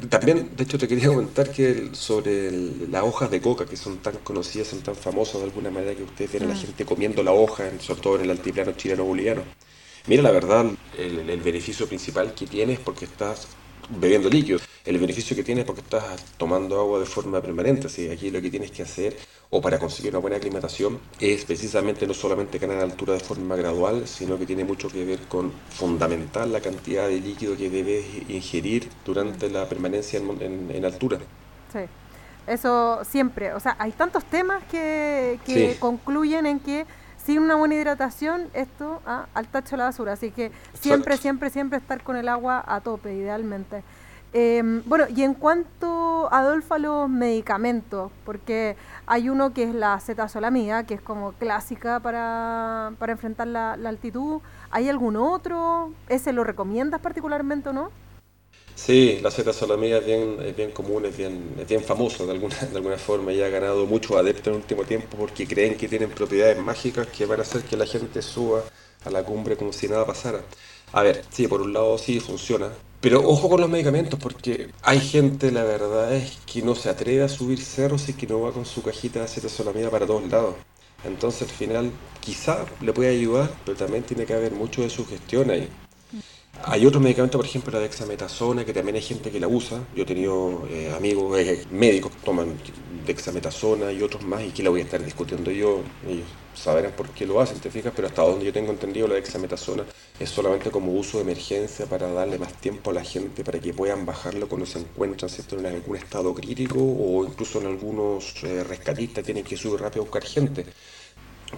También 0.08 0.50
de 0.56 0.64
hecho 0.64 0.78
te 0.78 0.86
quería 0.86 1.08
comentar 1.08 1.50
que 1.50 1.90
sobre 1.92 2.50
las 2.88 3.02
hojas 3.02 3.30
de 3.30 3.40
coca 3.40 3.66
que 3.66 3.76
son 3.76 3.98
tan 3.98 4.16
conocidas 4.18 4.68
son 4.68 4.80
tan 4.80 4.94
famosas 4.94 5.40
de 5.40 5.44
alguna 5.44 5.70
manera 5.70 5.94
que 5.94 6.04
ustedes 6.04 6.32
ven 6.32 6.44
a 6.44 6.46
la 6.46 6.54
mm. 6.54 6.58
gente 6.58 6.84
comiendo 6.84 7.22
la 7.22 7.32
hoja 7.32 7.70
sobre 7.80 8.00
todo 8.00 8.16
en 8.16 8.22
el 8.22 8.30
altiplano 8.30 8.72
chileno 8.72 9.04
boliviano 9.04 9.42
Mira, 10.06 10.22
la 10.22 10.30
verdad, 10.30 10.64
el, 10.96 11.28
el, 11.28 11.40
beneficio 11.40 11.86
principal 11.86 12.32
que 12.34 12.46
tienes 12.46 12.78
porque 12.78 13.04
estás 13.04 13.48
bebiendo 13.98 14.29
líquidos. 14.29 14.62
El 14.85 14.98
beneficio 14.98 15.37
que 15.37 15.42
tienes 15.42 15.64
porque 15.64 15.83
estás 15.83 16.24
tomando 16.37 16.81
agua 16.81 17.00
de 17.00 17.07
forma 17.07 17.40
permanente. 17.40 17.87
Así 17.87 18.09
aquí 18.09 18.31
lo 18.31 18.40
que 18.40 18.50
tienes 18.50 18.70
que 18.70 18.83
hacer, 18.83 19.16
o 19.50 19.61
para 19.61 19.79
conseguir 19.79 20.12
una 20.12 20.20
buena 20.20 20.37
aclimatación, 20.37 20.98
es 21.20 21.44
precisamente 21.44 22.07
no 22.07 22.14
solamente 22.14 22.59
ganar 22.59 22.79
altura 22.79 23.14
de 23.14 23.20
forma 23.20 23.57
gradual, 23.57 24.07
sino 24.07 24.38
que 24.38 24.46
tiene 24.46 24.64
mucho 24.64 24.88
que 24.88 25.05
ver 25.05 25.20
con 25.29 25.53
fundamentar 25.70 26.48
la 26.48 26.61
cantidad 26.61 27.09
de 27.09 27.20
líquido 27.20 27.57
que 27.57 27.68
debes 27.68 28.05
ingerir 28.29 28.88
durante 29.05 29.50
la 29.50 29.68
permanencia 29.68 30.18
en, 30.18 30.85
altura. 30.85 31.18
Sí. 31.72 31.81
Eso 32.46 33.05
siempre, 33.05 33.53
o 33.53 33.61
sea, 33.61 33.76
hay 33.79 33.92
tantos 33.92 34.24
temas 34.24 34.64
que, 34.70 35.38
que 35.44 35.76
concluyen 35.79 36.46
en 36.46 36.59
que 36.59 36.87
sin 37.24 37.40
una 37.40 37.54
buena 37.56 37.74
hidratación, 37.74 38.48
esto 38.54 39.00
ah, 39.06 39.26
al 39.35 39.46
tacho 39.48 39.72
de 39.72 39.76
la 39.78 39.85
basura. 39.85 40.12
Así 40.12 40.30
que 40.30 40.52
siempre, 40.74 41.16
siempre, 41.16 41.50
siempre 41.50 41.78
estar 41.78 42.02
con 42.02 42.16
el 42.16 42.28
agua 42.28 42.64
a 42.66 42.80
tope, 42.80 43.14
idealmente. 43.14 43.83
Em, 44.33 44.83
bueno, 44.87 45.06
y 45.14 45.22
en 45.24 45.35
cuanto, 45.35 46.33
Adolfo, 46.33 46.74
a 46.74 46.78
los 46.78 47.09
medicamentos, 47.09 48.12
porque 48.24 48.76
hay 49.06 49.28
uno 49.28 49.52
que 49.52 49.64
es 49.64 49.74
la 49.74 49.98
cetazolamida, 49.98 50.85
que 50.85 50.94
es 50.94 51.00
como 51.00 51.33
clásica 51.33 51.98
para, 51.98 52.92
para 52.98 53.12
enfrentar 53.12 53.48
la, 53.48 53.76
la 53.76 53.88
altitud. 53.88 54.40
¿Hay 54.70 54.88
algún 54.88 55.16
otro? 55.16 55.92
¿Ese 56.09 56.33
lo 56.33 56.44
recomiendas 56.44 57.00
particularmente 57.00 57.70
o 57.70 57.72
no? 57.72 57.90
Sí, 58.74 59.18
la 59.22 59.30
cetazolamida 59.30 59.98
es 59.98 60.06
bien, 60.06 60.38
es 60.42 60.56
bien 60.56 60.70
común, 60.72 61.04
es 61.04 61.16
bien, 61.16 61.54
es 61.59 61.68
bien 61.68 61.85
famoso 61.85 62.24
de 62.26 62.33
alguna, 62.33 62.56
de 62.56 62.76
alguna 62.76 62.96
forma 62.98 63.33
y 63.33 63.42
ha 63.42 63.48
ganado 63.48 63.87
muchos 63.87 64.16
adeptos 64.16 64.48
en 64.48 64.54
el 64.54 64.61
último 64.61 64.85
tiempo 64.85 65.16
porque 65.18 65.46
creen 65.46 65.76
que 65.76 65.88
tienen 65.88 66.11
propiedades 66.11 66.56
mágicas 66.59 67.06
que 67.09 67.26
van 67.26 67.40
a 67.40 67.42
hacer 67.42 67.62
que 67.64 67.76
la 67.76 67.87
gente 67.87 68.22
suba 68.22 68.64
a 69.04 69.11
la 69.11 69.22
cumbre 69.24 69.56
como 69.56 69.72
si 69.72 69.88
nada 69.88 70.06
pasara. 70.06 70.44
A 70.92 71.02
ver, 71.02 71.24
sí, 71.30 71.46
por 71.46 71.61
un 71.61 71.72
lado 71.72 71.98
sí 71.98 72.20
funciona, 72.20 72.72
pero 73.00 73.20
ojo 73.28 73.48
con 73.48 73.61
los 73.61 73.70
medicamentos 73.70 74.18
porque 74.18 74.70
hay 74.83 75.00
gente, 75.00 75.52
la 75.52 75.64
verdad 75.64 76.14
es 76.14 76.38
que 76.46 76.62
no 76.62 76.74
se 76.74 76.88
atreve 76.88 77.22
a 77.22 77.28
subir 77.28 77.61
cerros 77.62 78.09
y 78.09 78.14
que 78.14 78.26
no 78.26 78.40
va 78.40 78.52
con 78.52 78.64
su 78.66 78.83
cajita 78.83 79.20
de 79.20 79.28
cetazolamida 79.28 79.90
para 79.90 80.06
todos 80.06 80.28
lados. 80.30 80.56
Entonces 81.04 81.42
al 81.42 81.54
final 81.54 81.92
quizá 82.20 82.66
le 82.80 82.92
puede 82.92 83.11
ayudar, 83.11 83.61
pero 83.64 83.76
también 83.76 84.04
tiene 84.04 84.26
que 84.26 84.35
haber 84.35 84.52
mucho 84.52 84.83
de 84.83 84.90
su 84.90 85.06
gestión 85.06 85.50
ahí. 85.50 85.68
Hay 86.64 86.84
otros 86.84 87.02
medicamentos, 87.02 87.38
por 87.38 87.46
ejemplo, 87.46 87.72
la 87.72 87.80
dexametasona, 87.80 88.64
que 88.64 88.72
también 88.72 88.94
hay 88.96 89.02
gente 89.02 89.30
que 89.30 89.40
la 89.40 89.48
usa. 89.48 89.82
Yo 89.96 90.02
he 90.02 90.06
tenido 90.06 90.68
eh, 90.68 90.92
amigos 90.94 91.38
eh, 91.38 91.64
médicos 91.70 92.12
que 92.12 92.24
toman 92.24 92.54
dexametasona 93.06 93.90
y 93.92 94.02
otros 94.02 94.22
más, 94.24 94.42
y 94.42 94.50
que 94.50 94.62
la 94.62 94.70
voy 94.70 94.80
a 94.80 94.84
estar 94.84 95.02
discutiendo 95.02 95.50
yo. 95.50 95.80
Ellos 96.06 96.26
sabrán 96.54 96.92
por 96.92 97.08
qué 97.10 97.24
lo 97.24 97.40
hacen, 97.40 97.58
te 97.60 97.70
fijas, 97.70 97.92
pero 97.96 98.08
hasta 98.08 98.22
donde 98.22 98.44
yo 98.44 98.52
tengo 98.52 98.70
entendido, 98.72 99.08
la 99.08 99.14
dexametasona 99.14 99.84
es 100.18 100.28
solamente 100.28 100.70
como 100.70 100.92
uso 100.92 101.16
de 101.16 101.22
emergencia 101.22 101.86
para 101.86 102.12
darle 102.12 102.38
más 102.38 102.52
tiempo 102.52 102.90
a 102.90 102.94
la 102.94 103.04
gente 103.04 103.42
para 103.42 103.58
que 103.58 103.72
puedan 103.72 104.04
bajarlo 104.04 104.46
cuando 104.46 104.66
se 104.66 104.80
encuentran 104.80 105.30
¿cierto? 105.30 105.58
en 105.58 105.66
algún 105.66 105.96
estado 105.96 106.34
crítico 106.34 106.78
o 106.78 107.24
incluso 107.24 107.60
en 107.60 107.68
algunos 107.68 108.34
eh, 108.44 108.64
rescatistas 108.64 109.24
tienen 109.24 109.44
que 109.44 109.56
subir 109.56 109.80
rápido 109.80 110.02
a 110.02 110.04
buscar 110.04 110.24
gente. 110.24 110.66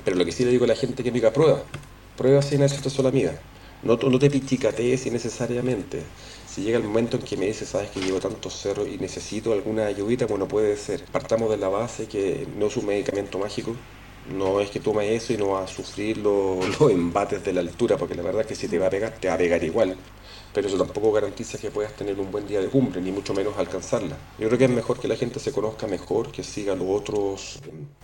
Pero 0.04 0.16
lo 0.16 0.24
que 0.24 0.32
sí 0.32 0.44
le 0.44 0.52
digo 0.52 0.64
a 0.64 0.68
la 0.68 0.76
gente 0.76 1.02
que 1.02 1.10
me 1.10 1.16
diga 1.16 1.32
prueba, 1.32 1.62
prueba 2.16 2.40
sin 2.40 2.62
amiga 2.62 3.40
no, 3.82 3.96
no 3.96 4.18
te 4.18 4.30
pichicatees 4.30 5.06
innecesariamente. 5.06 6.14
Si 6.44 6.62
llega 6.62 6.78
el 6.78 6.84
momento 6.84 7.16
en 7.16 7.24
que 7.24 7.36
me 7.36 7.46
dices, 7.46 7.68
sabes 7.70 7.90
que 7.90 8.00
llevo 8.02 8.20
tantos 8.20 8.54
cerros 8.60 8.88
y 8.88 8.98
necesito 8.98 9.52
alguna 9.52 9.86
ayudita, 9.86 10.26
bueno, 10.26 10.48
puede 10.48 10.76
ser. 10.76 11.10
Partamos 11.10 11.50
de 11.50 11.56
la 11.58 11.68
base 11.68 12.08
que 12.08 12.46
no 12.56 12.66
es 12.66 12.76
un 12.76 12.86
medicamento 12.86 13.38
mágico, 13.38 13.84
no 14.24 14.60
es 14.60 14.70
que 14.70 14.80
tomes 14.80 15.10
eso 15.10 15.32
y 15.32 15.36
no 15.38 15.48
vas 15.50 15.70
a 15.70 15.74
sufrir 15.74 16.18
los, 16.18 16.68
los 16.80 16.90
embates 16.92 17.42
de 17.44 17.52
la 17.52 17.60
altura, 17.60 17.96
porque 17.98 18.14
la 18.14 18.22
verdad 18.22 18.42
es 18.42 18.46
que 18.48 18.54
si 18.54 18.68
te 18.68 18.78
va 18.78 18.86
a 18.86 18.90
pegar, 18.90 19.18
te 19.18 19.28
va 19.28 19.34
a 19.34 19.38
pegar 19.38 19.62
igual 19.64 19.98
pero 20.52 20.68
eso 20.68 20.76
tampoco 20.76 21.12
garantiza 21.12 21.58
que 21.58 21.70
puedas 21.70 21.92
tener 21.94 22.18
un 22.20 22.30
buen 22.30 22.46
día 22.46 22.60
de 22.60 22.68
cumbre, 22.68 23.00
ni 23.00 23.10
mucho 23.10 23.34
menos 23.34 23.56
alcanzarla. 23.58 24.16
Yo 24.38 24.48
creo 24.48 24.58
que 24.58 24.64
es 24.64 24.70
mejor 24.70 25.00
que 25.00 25.08
la 25.08 25.16
gente 25.16 25.40
se 25.40 25.52
conozca 25.52 25.86
mejor, 25.86 26.30
que 26.30 26.42
siga 26.42 26.74
los 26.74 26.88
otros 26.88 27.60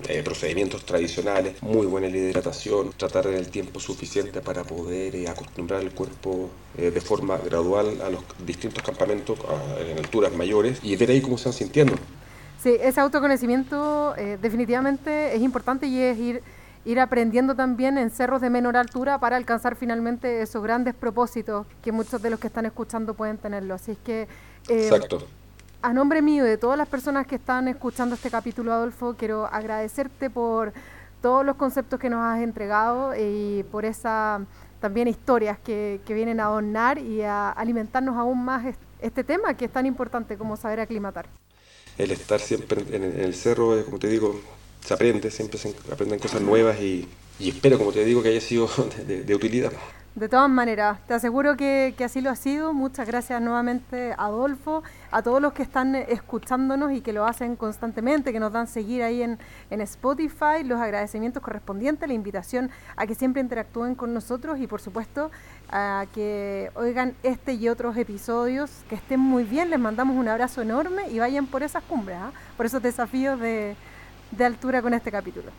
eh, 0.08 0.22
procedimientos 0.22 0.84
tradicionales, 0.84 1.62
muy 1.62 1.86
buena 1.86 2.08
hidratación, 2.08 2.92
tratar 2.96 3.26
el 3.26 3.48
tiempo 3.48 3.80
suficiente 3.80 4.40
para 4.40 4.64
poder 4.64 5.14
eh, 5.14 5.28
acostumbrar 5.28 5.82
el 5.82 5.90
cuerpo 5.90 6.50
eh, 6.76 6.90
de 6.90 7.00
forma 7.00 7.36
gradual 7.38 8.00
a 8.00 8.10
los 8.10 8.22
distintos 8.46 8.82
campamentos 8.82 9.38
en 9.80 9.98
alturas 9.98 10.32
mayores 10.32 10.78
y 10.82 10.96
ver 10.96 11.10
ahí 11.10 11.20
cómo 11.20 11.38
se 11.38 11.46
van 11.46 11.52
sintiendo. 11.52 11.94
Sí, 12.62 12.76
ese 12.80 13.00
autoconocimiento 13.00 14.14
definitivamente 14.42 15.36
es 15.36 15.42
importante 15.42 15.86
y 15.86 16.00
es 16.00 16.18
ir 16.18 16.42
ir 16.84 17.00
aprendiendo 17.00 17.54
también 17.54 17.98
en 17.98 18.10
cerros 18.10 18.40
de 18.40 18.50
menor 18.50 18.76
altura 18.76 19.18
para 19.18 19.36
alcanzar 19.36 19.76
finalmente 19.76 20.42
esos 20.42 20.62
grandes 20.62 20.94
propósitos 20.94 21.66
que 21.82 21.92
muchos 21.92 22.22
de 22.22 22.30
los 22.30 22.40
que 22.40 22.46
están 22.46 22.66
escuchando 22.66 23.14
pueden 23.14 23.38
tenerlo. 23.38 23.74
Así 23.74 23.92
es 23.92 23.98
que... 23.98 24.22
Eh, 24.68 24.88
Exacto. 24.88 25.26
A 25.80 25.92
nombre 25.92 26.22
mío 26.22 26.44
y 26.44 26.48
de 26.48 26.58
todas 26.58 26.76
las 26.76 26.88
personas 26.88 27.26
que 27.26 27.36
están 27.36 27.68
escuchando 27.68 28.16
este 28.16 28.30
capítulo, 28.30 28.72
Adolfo, 28.72 29.14
quiero 29.16 29.46
agradecerte 29.46 30.28
por 30.28 30.72
todos 31.22 31.46
los 31.46 31.56
conceptos 31.56 32.00
que 32.00 32.10
nos 32.10 32.20
has 32.20 32.42
entregado 32.42 33.14
y 33.16 33.64
por 33.70 33.84
esas 33.84 34.42
también 34.80 35.06
historias 35.08 35.58
que, 35.58 36.00
que 36.04 36.14
vienen 36.14 36.40
a 36.40 36.46
adornar 36.46 36.98
y 36.98 37.22
a 37.22 37.50
alimentarnos 37.50 38.16
aún 38.16 38.44
más 38.44 38.74
este 39.00 39.24
tema 39.24 39.54
que 39.54 39.66
es 39.66 39.72
tan 39.72 39.86
importante 39.86 40.36
como 40.36 40.56
saber 40.56 40.80
aclimatar. 40.80 41.26
El 41.96 42.10
estar 42.12 42.40
siempre 42.40 42.84
en 42.94 43.02
el 43.02 43.34
cerro, 43.34 43.84
como 43.84 43.98
te 43.98 44.08
digo, 44.08 44.40
se 44.84 44.94
aprende, 44.94 45.30
siempre 45.30 45.58
se 45.58 45.74
aprenden 45.92 46.18
cosas 46.18 46.40
nuevas 46.40 46.80
y, 46.80 47.08
espero, 47.40 47.78
como 47.78 47.92
te 47.92 48.04
digo, 48.04 48.22
que 48.22 48.30
haya 48.30 48.40
sido 48.40 48.68
de, 49.06 49.34
utilidad. 49.34 49.72
De 50.14 50.28
todas 50.28 50.50
maneras, 50.50 50.98
te 51.06 51.14
aseguro 51.14 51.56
que, 51.56 51.94
así 52.04 52.20
lo 52.20 52.30
ha 52.30 52.36
sido. 52.36 52.72
Muchas 52.72 53.06
gracias 53.06 53.40
nuevamente, 53.40 54.14
Adolfo, 54.18 54.82
a 55.12 55.22
todos 55.22 55.40
los 55.40 55.52
que 55.52 55.62
están 55.62 55.94
escuchándonos 55.94 56.90
y 56.92 57.02
que 57.02 57.12
lo 57.12 57.24
hacen 57.24 57.54
constantemente, 57.54 58.32
que 58.32 58.40
nos 58.40 58.52
dan 58.52 58.66
seguir 58.66 59.04
ahí 59.04 59.22
en, 59.22 59.38
en 59.70 59.80
Spotify, 59.82 60.64
los 60.64 60.80
agradecimientos 60.80 61.40
correspondientes, 61.40 62.08
la 62.08 62.14
invitación 62.14 62.70
a 62.96 63.06
que 63.06 63.14
siempre 63.14 63.42
interactúen 63.42 63.94
con 63.94 64.12
nosotros 64.12 64.58
y, 64.58 64.66
por 64.66 64.80
supuesto, 64.80 65.30
a 65.70 66.06
que 66.12 66.72
oigan 66.74 67.14
este 67.22 67.52
y 67.52 67.68
otros 67.68 67.96
episodios. 67.96 68.70
Que 68.88 68.96
estén 68.96 69.20
muy 69.20 69.44
bien, 69.44 69.70
les 69.70 69.78
mandamos 69.78 70.16
un 70.16 70.26
abrazo 70.26 70.62
enorme 70.62 71.08
y 71.10 71.20
vayan 71.20 71.46
por 71.46 71.62
esas 71.62 71.84
cumbres, 71.84 72.16
¿ah? 72.18 72.32
por 72.56 72.66
esos 72.66 72.82
desafíos 72.82 73.38
de 73.38 73.76
de 74.30 74.44
altura 74.44 74.82
con 74.82 74.94
este 74.94 75.10
capítulo. 75.10 75.50